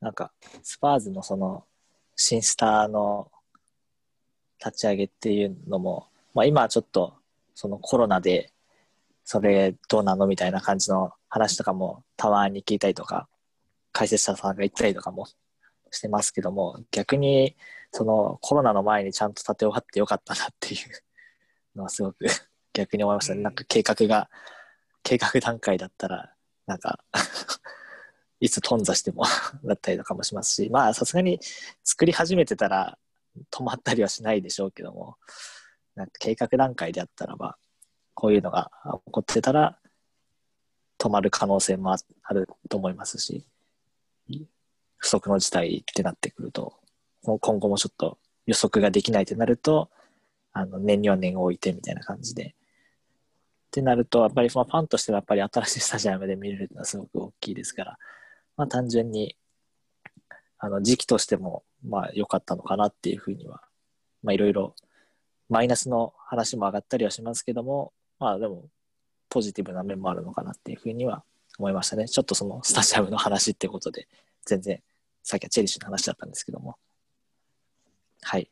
[0.00, 0.32] なんか、
[0.62, 1.66] スパーズのその、
[2.22, 3.30] 新スターの
[4.62, 7.14] 立ち上げっていうのも、まあ今はちょっと、
[7.54, 8.52] そのコロナで、
[9.24, 13.26] それどうなのみたいな感じの話とかもたまに聞いたりとか、
[13.92, 15.28] 解説者さんが言ったりとかも
[15.90, 17.56] してますけども、逆に、
[17.90, 20.80] そのコロナの前にちゃんと立て終わってよかったなっていう
[21.74, 22.26] のはすごく
[22.74, 23.40] 逆に思いましたね。
[23.40, 24.28] なんか計画が、
[25.02, 26.34] 計画段階だったら、
[26.66, 27.02] なんか、
[28.40, 29.24] いつ頓挫しても
[29.64, 31.38] だったりとかもしますし、まあさすがに
[31.84, 32.98] 作り始めてたら
[33.50, 35.16] 止まったりはしないでしょうけども、
[35.94, 37.58] なんか計画段階であったらば、
[38.14, 38.70] こういうのが
[39.06, 39.78] 起こってたら
[40.98, 43.46] 止まる可能性もあると思いますし、
[44.96, 46.74] 不測の事態ってなってくると、
[47.22, 49.90] もう今後もちょっと予測ができないってなると、
[50.52, 52.54] あの年には年を置いてみたいな感じで、っ
[53.70, 57.98] てなると、やっぱりファンとしてはやっぱり新しいスタジアムで見れるのはすごく大きいですから、
[58.60, 59.36] まあ単純に、
[60.58, 63.62] あの時期としてもまあ良かったのかなっていうふうには、
[64.22, 64.74] まあいろいろ
[65.48, 68.64] マイナスの話も上がったりはしますけども、まあでも
[69.30, 71.24] ポジティブな面もあるのかなっていうふうには
[71.58, 72.06] 思いましたね。
[72.06, 74.08] ちょっとそのスタジアムの話ってことで、
[74.44, 74.82] 全然、
[75.22, 76.76] さっきはチェリッシュの話だったんですけども。
[78.20, 78.42] はい。
[78.42, 78.46] い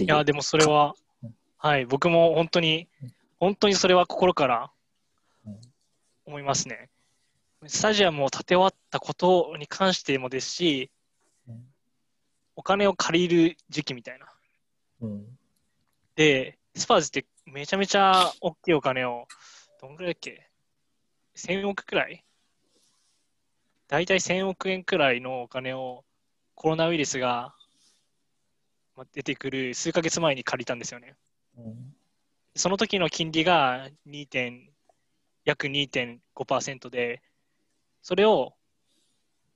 [0.00, 2.88] ういや、でもそれはうん、はい、僕も本当に、
[3.38, 4.72] 本当にそれは心から
[5.46, 5.60] うん
[6.26, 6.88] 思いますね。
[7.68, 10.90] スタジアムを建て終わったことに関してもですし、
[11.48, 11.64] うん
[12.56, 14.26] お金を借りる時期みたいな。
[15.00, 15.38] うん。
[16.14, 19.26] で、スパーズってめちゃめちゃ大きいお金を、
[19.80, 20.48] どんぐらいだっけ
[21.36, 22.24] ?1000 億くらい？
[23.88, 26.04] 大体1000億円くらいのお金を
[26.54, 27.56] コロナウイルスが
[28.96, 31.16] まあ出てくる数ヶ月前に借りたんですよね。
[31.58, 31.96] うん
[32.56, 34.70] その時の金利が2点
[35.44, 37.20] 約2.5%で、
[38.04, 38.52] それを、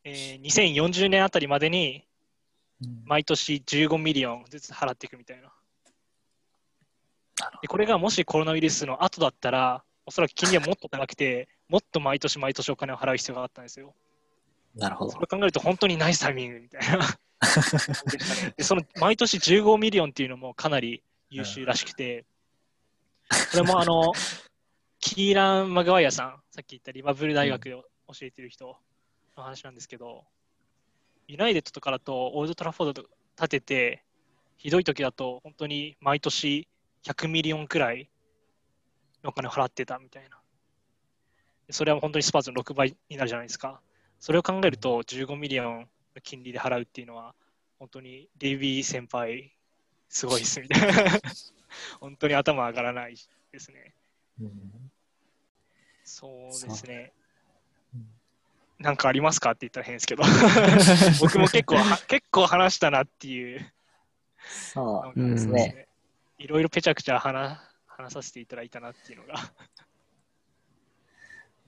[0.04, 2.06] えー2040年あたりまでに
[2.82, 5.52] うん毎年15ミリオンずつ払っていくみたいな。
[7.60, 13.94] でこれがもしコロナウイルスの後だったら、おそらく金利はもっと高くて、もっと毎年毎年お金を払う必要があったんですよ。
[14.74, 15.18] なるほどそ。
[15.18, 16.98] れを考えると本当にナイスタイミングみたいな
[18.56, 22.24] でその毎年15ミリオンっていうのもかなり優秀らしくて、
[23.52, 24.12] これもあの、
[25.00, 27.74] キーラン・マグワイアさん、さっき言ったリバプール大学で
[28.08, 28.76] 教えてる人
[29.36, 30.24] の話なんですけど、
[31.26, 33.04] ユナイテッドとかだとオールドトラフォード
[33.36, 34.04] 建てて、
[34.56, 36.66] ひどい時だと本当に毎年
[37.04, 38.08] 100ミリオンくらい
[39.24, 40.38] お金を払ってたみたいな。
[41.70, 43.80] それは本当にスパーズの6倍になるじゃないですか。
[44.18, 45.86] それを考えると15ミリオンの
[46.22, 47.34] 金利で払うっていうのは
[47.78, 49.52] 本当にレビー先輩
[50.08, 51.20] すごいっすみたいな。
[52.00, 53.16] 本当に頭上がらない
[53.52, 53.94] ですね。
[54.40, 54.90] うん
[56.04, 57.17] そうですねうん。
[58.78, 60.22] なんかありますかって言ったら変ですけど、
[61.20, 63.72] 僕も結構は結構話したなっていう
[64.72, 65.88] そううんですね。
[66.38, 69.34] いろいろぺちゃくちゃ話話させていただいたなっていうのが。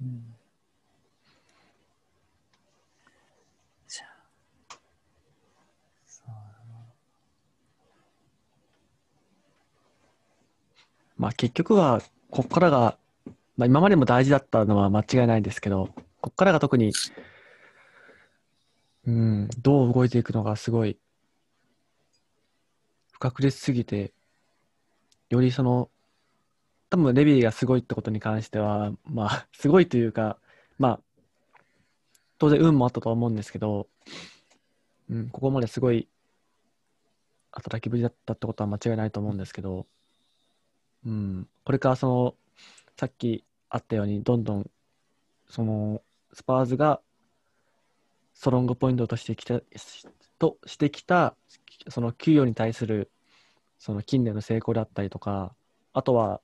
[0.00, 0.34] うん
[3.88, 4.76] じゃあ
[6.06, 6.40] そうだな
[11.18, 12.00] まあ結局は、
[12.30, 12.96] こっからが、
[13.56, 16.92] まあ今までも大事だったのは間違いないんですけど、こっからが特に、
[19.06, 20.98] うん、どう動いていくのがすごい、
[23.12, 24.12] 不確実すぎて、
[25.30, 25.90] よりその、
[26.90, 30.38] 多分レビーがすごいってことに関しては、まあ、すごいというか、
[30.78, 31.00] まあ、
[32.38, 33.86] 当然運もあったとは思うんですけど、
[35.08, 36.08] うん、ここまですごい
[37.52, 39.86] 働きぶりだったってことは間違いないと思うんですけど、
[41.06, 42.34] うん、これからその、
[42.98, 44.70] さっきあったように、どんどん、
[45.48, 46.02] その、
[46.32, 47.00] スパーズが、
[48.34, 50.06] ストロングポイントとしてきた、し
[50.38, 51.36] としてきた、
[51.88, 53.10] その給与に対する、
[53.78, 55.54] その近年の成功だったりとか、
[55.92, 56.40] あとは、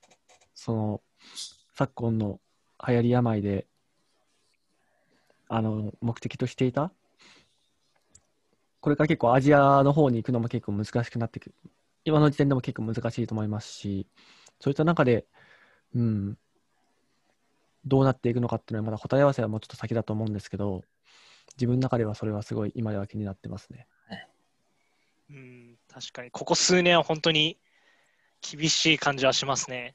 [0.55, 1.03] その、
[1.74, 2.41] 昨今の
[2.87, 3.66] 流行り病で、
[5.49, 6.93] あの、目的としていた、
[8.80, 11.55] これから結構アジアの方に行くのも結構難しくなってくる。
[12.05, 14.07] 今の時点でも結構難しいと思いますし、
[14.61, 15.26] そういった中で、
[15.95, 16.39] うん、
[17.87, 20.82] どうなっていくのかっていうのはまだ答え合わせはもうちょっと先だと思うんですけど、
[21.57, 23.87] 自分の中ではそれはすごい今では気になってますね。
[25.30, 27.59] うん、確かに、ここ数年は本当に
[28.41, 29.95] 厳しい感じはしますね。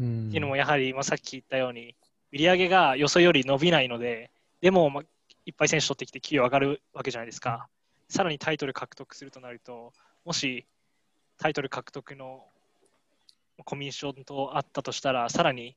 [0.00, 1.94] うんっていうのもやはり、まあ、さっき言ったように、
[2.32, 4.30] 売り上げが予想より伸びないので、
[4.60, 5.04] でも、まあ、
[5.46, 7.68] いっぱい選手取ってきて給与上がるわけじゃないですか。
[8.08, 9.92] さらにタイトル獲得するとなると、
[10.24, 10.66] もし
[11.38, 12.44] タイトル獲得の
[13.64, 15.76] コミッションとあったとしたら、さらに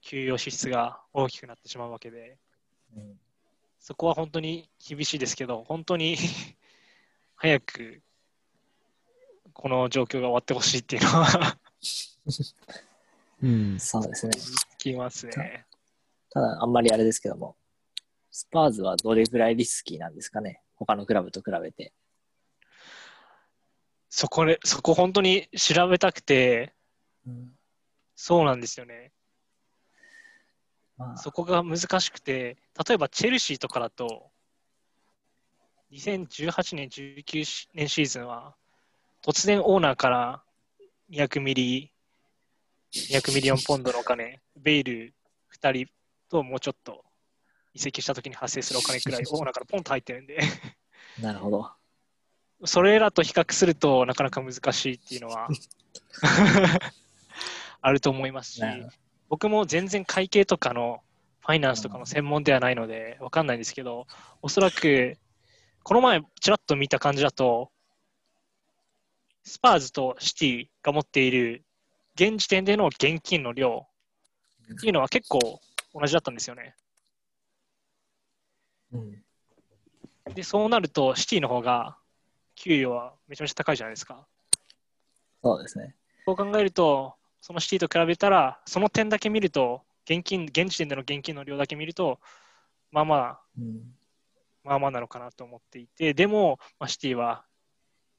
[0.00, 2.38] 給与支出が大きくなってしまうわけで、
[2.96, 3.20] うん
[3.80, 6.16] そこは本当に厳しいですけど、本当に
[7.36, 8.02] 早く
[9.52, 11.58] この状況が終わってほしいっていうのは
[13.40, 14.32] うん、そうですね。
[14.36, 15.64] 聞きますね。
[16.30, 17.56] ただ、あんまりあれですけども、
[18.32, 20.60] スパーズはどれぐらいリスキーなんですかね？
[20.74, 21.92] 他のクラブと比べて。
[24.10, 26.74] そこで、そこ本当に調べたくて、
[27.26, 27.54] うん
[28.20, 29.12] そうなんですよね。
[30.98, 34.30] まあ、そこが難しくて、例えばチェルシーとかだと、
[35.92, 38.54] 2018年、19年シーズンは、
[39.22, 40.42] 突然オーナーから
[41.10, 41.92] 200ミリ、
[42.92, 45.14] 200ミリオンポンドのお金、 ベイル
[45.60, 45.92] 2人
[46.28, 47.04] ともうちょっと
[47.74, 50.40] 移籍したときに発生するお金くらい オーナーからポンと入ってるんで、
[51.20, 51.70] なるほど。
[52.64, 55.48] それらと比較するとなかなか難しいっていうのは
[57.80, 58.62] あると思いますし
[59.28, 61.02] 僕も全然会計とかの
[61.40, 64.06] ファイナンスとかの専門ではないのでわかんないんですけど、
[64.42, 65.16] おそらく
[65.82, 67.70] この前ちらっと見た感じだと、
[69.44, 71.64] スパーズとシティが持っている
[72.14, 73.86] 現時点での現金の量
[74.74, 75.60] っていうのは結構
[75.94, 76.74] 同じだったんですよね。
[78.92, 79.24] うん。
[80.34, 81.96] で、そうなるとシティの方が
[82.54, 84.26] 給与はめちゃめちゃ高いじゃないですか。
[85.42, 85.94] そうですね。
[86.26, 92.20] そう考えると、そのシティと比べたら、その点だけ見ると、現金、現時点での現金の量だけ見ると、
[92.90, 93.94] まあまあ、うん。
[94.64, 97.44] まあまあなのかなと思っていて、でも、まあ、シティは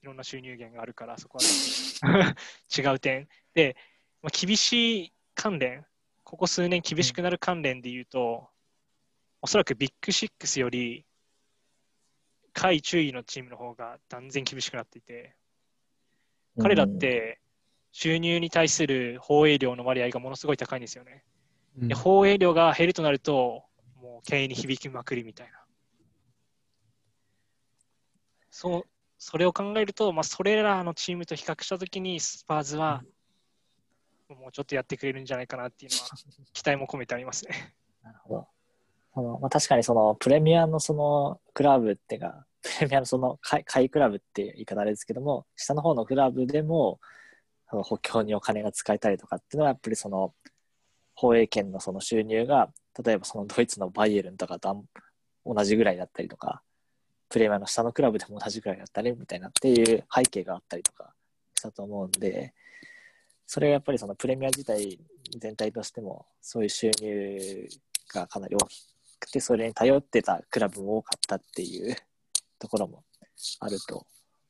[0.01, 1.43] いろんな収入源があるから、そこは
[2.75, 3.27] 違う点。
[3.53, 3.75] で、
[4.21, 5.85] まあ、厳しい関連、
[6.23, 8.49] ここ数年厳しくなる関連で言うと、
[9.41, 11.05] おそらくビッグシックスより、
[12.53, 15.35] 下位注意のチームの方が断然厳しくなっていて、
[16.59, 17.39] 彼らって
[17.91, 21.23] 収入に対する放映量の割合がものすごい高いんですよね。
[21.81, 23.63] うんで放映量が減るとなると、
[24.01, 25.59] もう経営に響きまくりみたいな。
[28.49, 28.83] そう、
[29.17, 33.03] それを考えると、まあ、それらのチームと比較したときに、スパーズは、
[34.29, 36.09] もうちょっとやってくれるんじゃないかなっていうのは、
[36.53, 37.73] 期待も込めてありますね。
[38.01, 38.47] なるほど。
[39.13, 46.99] そのまあ、確かにそのプレミアのそのクラブっていうか、プレミアのその下下位クラブっていう言い方あれですけども、下の方のクラブでも、
[47.69, 50.33] その補強にお金が使えたりとかっていうのは、やっぱりその
[51.15, 52.69] 放映権のその収入が、
[53.03, 54.85] 例えばそのドイツのバイエルンとかと
[55.45, 56.61] 同じぐらいだったりとか、
[57.29, 61.13] プレミアの下のクラブでも同じぐらいだったりみたいなっていう背景があったりとか
[61.55, 62.53] したと思うんで、
[63.45, 64.99] それがやっぱりそのプレミア自体
[65.39, 67.67] 全体としてもそういう収入
[68.13, 68.87] がかなり大き
[69.19, 71.95] くてそれに頼ってたクラブも多かったっていう
[72.57, 73.03] ところも
[73.59, 74.05] あると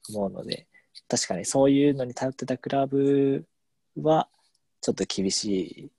[0.09, 0.67] 思うので
[1.07, 3.45] 確かにそういうのに頼ってたクラブ
[3.97, 4.27] は
[4.81, 5.91] ちょっと厳し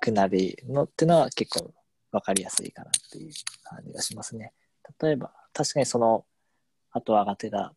[0.00, 1.72] くなるのってのは結構
[2.12, 3.32] 分かりやすいかなっていう
[3.64, 4.52] 感じがしますね。
[5.02, 6.24] 例えば確かにその
[6.90, 7.74] 後上がってた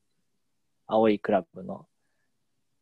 [0.86, 1.88] 青いクラブの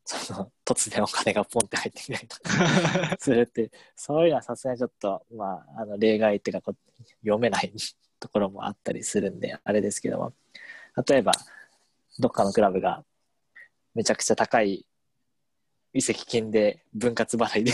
[0.06, 6.78] その突然お金がポンって入ってきたりとか するってそういうのはさすがにちょっと、まあ、あの例外っていうかこ
[7.22, 7.74] 読めない
[8.20, 10.34] ところもあったりするんであれですけども
[11.08, 11.32] 例えば
[12.20, 13.04] どっかのクラブが
[13.96, 14.86] めちゃくちゃ高い
[15.94, 17.72] 移籍金で分割払いで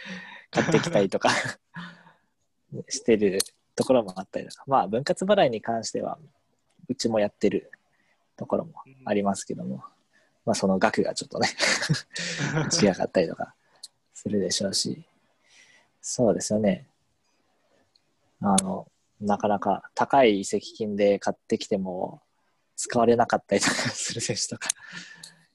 [0.50, 1.30] 買ってきたりとか
[2.88, 3.38] してる
[3.76, 4.64] ところもあったりとか。
[4.66, 6.18] まあ分割払いに関しては
[6.88, 7.70] うちもやってる
[8.36, 8.72] ところも
[9.04, 9.84] ありますけども、
[10.46, 11.48] まあその額がちょっとね
[12.82, 13.54] 違かったりとか
[14.14, 15.04] するでしょうし。
[16.00, 16.88] そうですよね。
[18.40, 18.90] あの
[19.20, 22.22] なかなか高い移籍金で買ってきても
[22.76, 24.68] 使われなかったりとかする選手とか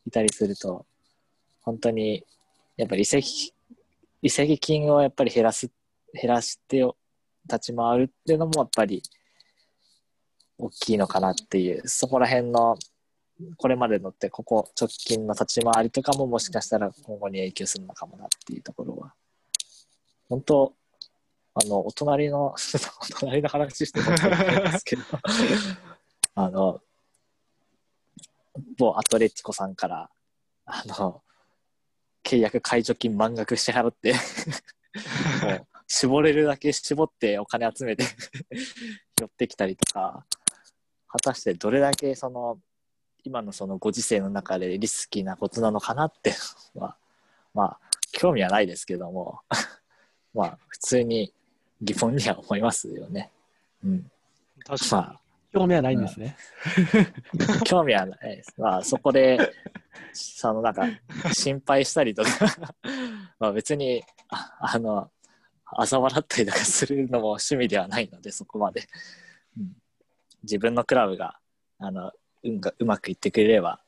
[0.05, 0.85] いたりすると
[1.61, 2.23] 本当に
[2.77, 3.53] やっぱり移籍
[4.21, 5.69] 移籍金をやっぱり減らす
[6.13, 6.85] 減らして
[7.45, 9.03] 立ち回るっていうのもやっぱり
[10.57, 12.77] 大きいのかなっていうそこら辺の
[13.57, 19.13] これまでのってここ直近の立ち回りとかももしかしたら今後に影響するのかもなっていうところは。
[20.29, 20.73] 本当
[21.55, 22.55] あのお隣の お
[23.19, 25.03] 隣の話してもらうんですけど。
[26.35, 26.81] あの
[28.77, 30.09] 某アトレティコさんから
[30.65, 31.21] あの
[32.23, 34.13] 契約解除金満額支払って
[35.87, 40.25] 絞れるだけ絞ってお金集めて拾ってきたりとか
[41.07, 42.57] 果たしてどれだけその
[43.23, 46.33] 今のそのご時世の中でリスキーなことなのかなって
[46.75, 46.95] は
[47.53, 47.79] まあ
[48.11, 49.39] 興味はないですけども
[50.33, 51.33] まあ普通に
[51.81, 53.29] 疑問には思いますよね。
[53.83, 54.11] うん、
[54.65, 55.01] 確かに。
[55.03, 55.19] まあ
[55.53, 56.35] 興味はないんですね。
[57.65, 58.53] 興味はないです。
[58.57, 59.53] まあそこで
[60.11, 60.87] そのなんか
[61.33, 62.29] 心配したりとか。
[63.39, 65.11] まあ別にああの
[65.77, 68.87] 嘲笑ったりとかするのも趣味ではないのでそこまで、
[69.57, 69.75] うん、
[70.43, 71.39] 自分のクラブが
[71.77, 72.11] あの
[72.43, 73.81] 運がうまくいってくれれば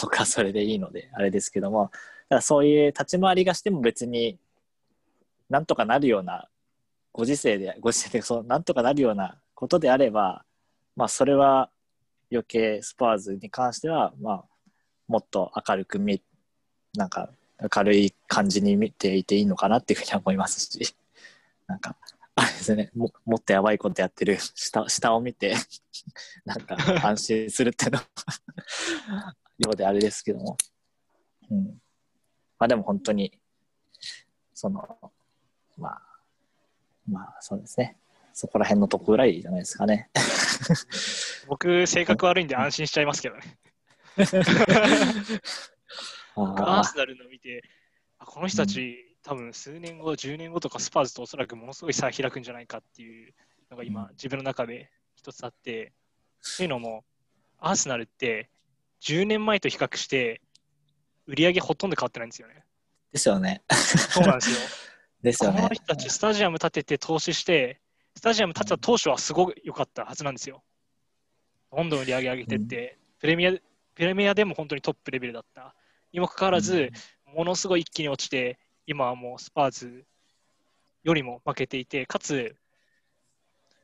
[0.00, 1.90] 僕はそれでいいのであれですけども。
[2.32, 4.38] だそういう立ち回りがしても別に
[5.50, 6.48] なんとかなるような
[7.12, 10.44] ご時世でご時世でそうなんとかなるようなことであれば
[10.96, 11.70] まあそれは
[12.30, 14.44] 余計スパーズに関してはまあ
[15.08, 16.22] もっと明るく見
[16.94, 17.30] なんか
[17.74, 20.94] 明るい感じに見ていていいのかなっていうふうには思いますし。
[21.68, 21.96] なんか
[22.34, 25.54] あれですねももっとやばいことやってる下下を見て
[26.44, 26.76] なんか
[27.06, 30.56] 安心するっていうのは ようであれですけども、
[31.50, 31.66] うん、
[32.58, 33.38] まあでも本当に
[34.52, 35.12] その
[35.76, 36.02] まあ
[37.08, 37.98] まあそうですね。
[38.34, 40.10] そこら辺のとこぐらいじゃないですかね。
[41.48, 43.58] 僕、性格悪いんで安心しちゃいますけどね。
[46.34, 47.62] 僕アーあセナルの見て、
[48.18, 53.34] あこの人たち、多分数年後、10年後とかスパーズとおそらくものすごい差開くんじゃないかっていう
[53.70, 55.92] のが今、うん自分の中で一つあって、
[56.56, 57.04] というのも、
[57.58, 58.50] アーセナルって
[59.02, 60.40] 10年前と比較して、
[61.26, 62.64] 売り上げほとんど変わってないんですよね。
[63.12, 63.62] ですよね。
[63.70, 64.56] そうなんですよ。
[65.22, 65.74] ですよねこの。
[65.74, 67.80] 人たち、スタジアム建てて投資して、
[68.16, 70.62] スタジアム建てた当初はすごく良かったはずなんですよ。
[71.70, 73.60] どんどん売り上げ上げてって、プレミア、プ
[73.96, 75.74] レミアでも本当にトップレベルだった。
[76.12, 76.90] にもかかわらず、
[77.26, 80.04] ものすごい一気に落ちて、今はもうスパーズ
[81.02, 82.56] よりも負けていて、かつ、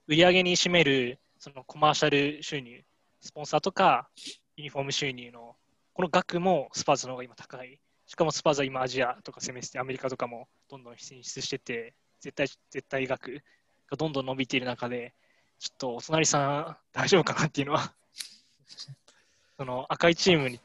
[0.06, 2.84] 売り上げに占めるそのコマーシャル収入、
[3.20, 4.08] スポンサーとか
[4.56, 5.56] ユニフォーム収入の
[5.92, 7.80] この額もスパーズの方が今高い。
[8.06, 13.42] しかもスパーズは今アジアとか攻めてて、アメリカとかもどんどん進出してて、絶対、絶対額
[13.91, 15.14] がどんどん伸びている中で、
[15.59, 17.93] ちょっとお隣さん大丈夫かなっていうのは、
[19.57, 20.61] その赤いチームに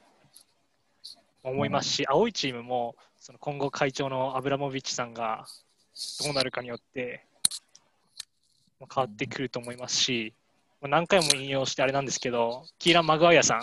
[1.43, 5.47] 思いますし、青いチームもその今後会長のアブラモビッチさんが
[6.23, 7.25] どうなるかによって
[8.79, 10.33] まあ変わってくると思いますし、
[10.81, 13.61] まあ何回も引用してあれなんですけど、キーラン・マグワイアさん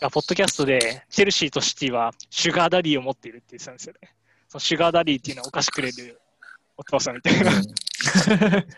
[0.00, 4.14] がポッドキャストで、チェルシーとシティはシュガーダディを持っているって言ってたんですよね。
[4.48, 6.20] そのシュガーダディっていうのはお菓子くれる
[6.82, 7.50] お父さんみたいな。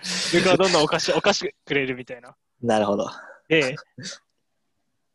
[0.03, 2.29] それからどんどんお菓子お菓子くれるみたいな。
[2.29, 2.35] うん
[2.65, 3.11] なるほど。
[3.49, 3.77] で、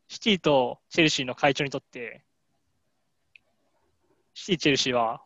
[0.06, 2.22] シティとチェルシーの会長にとって、
[4.34, 5.20] シティ、チェルシーは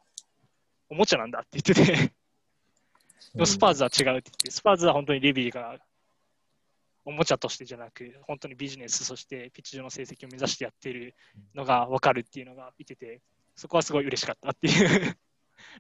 [0.88, 2.12] おもちゃなんだって言ってて、
[3.34, 5.76] でもスパーズは違うって言って、スパーズは本当にレビーが
[7.04, 11.14] おもちゃとしてじゃなく、本当にビジネス、そしてピッチ上の成績を目指してやっている
[11.54, 13.20] のが分かるっていうのが見てて、
[13.54, 15.16] そこはすごい嬉しかったっていう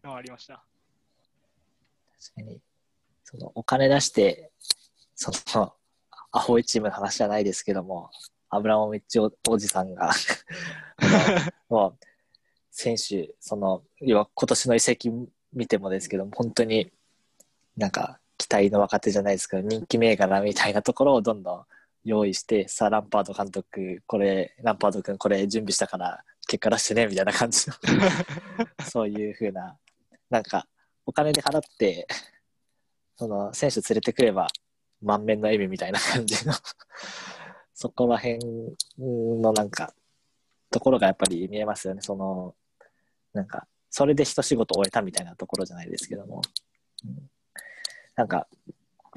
[0.02, 0.62] のがありました。
[2.32, 2.60] かに、
[3.24, 4.50] そのお金出して、
[5.14, 5.74] その、
[6.32, 8.10] 青いチームの話じゃないですけども、
[8.50, 10.12] アブラモビッチおおじさんが、
[11.68, 12.06] もう、
[12.70, 15.10] 選手、その、要は今年の移籍
[15.52, 16.92] 見てもですけども、本当に
[17.76, 21.64] なんか期待の若手じゃないですけど、人気銘柄みたいなところをどんどん
[22.04, 27.74] 用意して、さあ、ランパード監督、これ、ランパード君、これ準備したから結果出してね、みたいな感じの、
[28.84, 29.76] そういうふうな、
[30.30, 30.66] なんか、
[31.06, 32.06] お金で払って、
[33.16, 34.48] その、選手連れてくれば、
[35.02, 36.52] 満面の笑みみたいな感じの、
[37.74, 38.38] そこら辺
[38.98, 39.94] のなんか、
[40.70, 42.00] ところがやっぱり見えますよね。
[42.02, 42.54] その、
[43.32, 46.42] なんか、それで一仕事終えたみたいなところじゃないですけども。
[48.16, 48.48] なんか、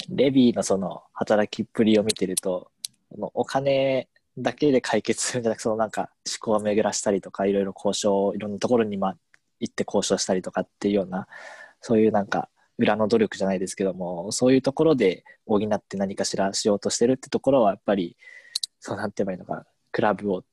[0.09, 2.71] レビーのその働きっぷりを見てると、
[3.17, 9.17] のお金だけで解決するんじゃなくて、そのなんか思考を巡らしたりとか、いろいろ交渉、いろんなところにまあ
[9.59, 11.27] 行って交渉したりとかっていうような、
[11.82, 18.15] そういうなんか裏の努力じゃないですけども、そういうところで補って何かしらしようとしてるってところは、やっぱり、
[18.80, 20.43] そうなんて言えばいいのか、クラブを、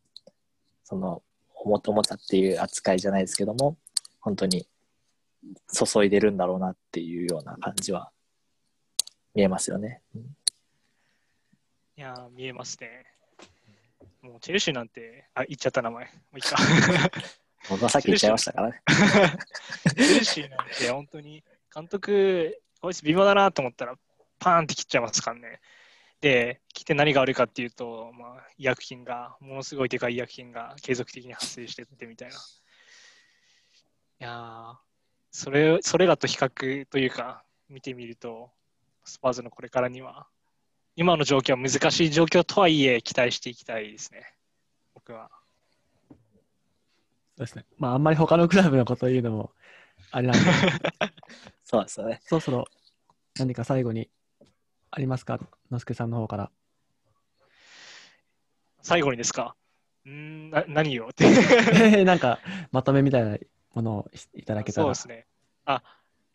[0.85, 1.22] その、
[1.55, 3.77] おもおもちゃっていう扱いじゃないですけども、
[4.20, 4.66] 本当に
[5.72, 8.11] 注いでるんだろうなっていうような感じは
[9.35, 10.01] 見えますよね。
[10.14, 10.37] うん
[11.97, 13.07] いやー、見えますね。
[14.20, 16.07] もうチェルシーなんて、あ、言っちゃった名前。
[16.07, 16.57] もういいか。
[17.69, 18.83] 僕はさっき言っちゃいましたからね。
[18.89, 21.43] チェルシーなんて本当に
[21.75, 23.97] 監督、こいつ微妙だなと思ったら、
[24.39, 25.61] パーンって切っちゃいますからね。
[26.21, 32.35] で、切って何が悪いかっていうと、まあ、医薬品が、ものすごいでかい医薬品が継続的に発生しててみたいな。
[32.35, 32.39] い
[34.21, 34.79] や、
[35.31, 38.51] それ、それらと比較というか、見てみると、
[39.05, 40.27] スパーズのこれからには、
[40.97, 44.25] 今の状況は難しい状況とはいえ、期待していきたいですね。
[44.95, 45.31] 僕は。
[47.37, 47.64] そうですね。
[47.78, 49.53] まあ、あんまり他のクラブのことを言うのも、
[50.11, 50.51] あれなんで、
[51.64, 52.20] そうですよね。
[52.24, 52.64] そろそろ
[53.37, 54.09] 何か最後に
[54.91, 56.51] ありますか、のすけさんの方から。
[58.82, 59.57] 最後にですか？
[60.09, 61.09] んな何を？
[61.09, 62.05] って。
[62.05, 62.39] なんか、
[62.70, 63.39] まとめみたいな
[63.72, 64.85] ものをいいただけたら。
[64.85, 65.26] そうですね。
[65.64, 65.82] あ、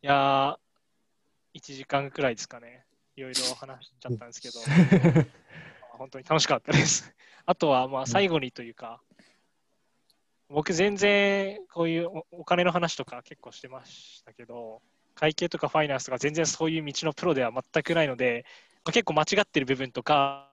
[0.01, 2.85] いやー、1時間くらいですかね。
[3.15, 4.59] いろいろ話しちゃったんですけど、
[5.21, 5.21] ま
[5.93, 7.13] あ本当に楽しかったです。
[7.45, 9.01] あとは、まあ、最後にというか、
[10.49, 14.81] 僕全然こういうおお金の話とか結構してましたけど、
[15.13, 18.45] 会計とかファイナンスとか全然そういう道のプロでは全くないので、
[18.83, 20.51] まあ、結構間違ってる部分とか、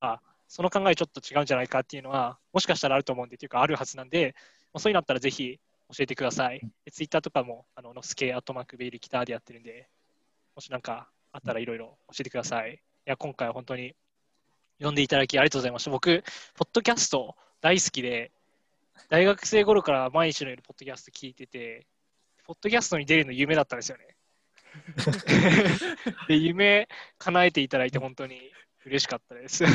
[0.00, 4.34] あその考えちょっと違うんじゃないかっていうのは、もしかしたらあると思うんで、というかあるはずなんで、
[4.72, 5.60] まあ、そういうのあったらぜひ
[5.90, 6.60] 教えてください。
[6.84, 9.88] でツイッターとかも、あの、のすけ、アットマーク、ベイリキターでやってるんで、
[10.54, 12.74] もしなんかあったらいろいろ教えてください。
[12.74, 13.94] いや、今回は本当に
[14.80, 15.90] 呼んでいただきありがとうございました。
[15.90, 16.24] 僕、
[16.54, 18.32] ポッドキャスト大好きで、
[19.08, 21.86] 大学生頃から毎日のようにポッドキャスト聞いてて、
[22.44, 24.16] ポッドキャストに出るの夢だったんですよね。
[26.28, 26.88] で、夢
[27.18, 28.52] 叶えていただいて本当に
[28.84, 29.64] 嬉しかったです。
[29.66, 29.68] あ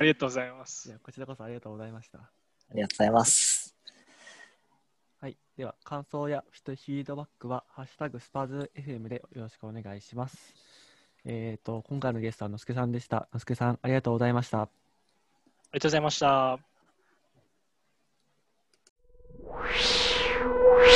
[0.00, 0.92] りがとうございますい。
[0.92, 2.18] やこちらこそありがとうございました。
[2.18, 2.30] あ
[2.74, 3.76] りがとうございます。
[5.20, 5.36] はい。
[5.56, 10.54] では、感想やフィードバックは、ハッシュタグスパーズ FM でよろしくお願いします。
[11.24, 13.28] えっ、と、今回のゲストはのすけさんでした。
[13.32, 14.62] のすけさん、ありがとうございました。
[14.62, 14.68] あ
[15.72, 16.75] りがとうございました。
[19.64, 20.95] 嘘嘘嘘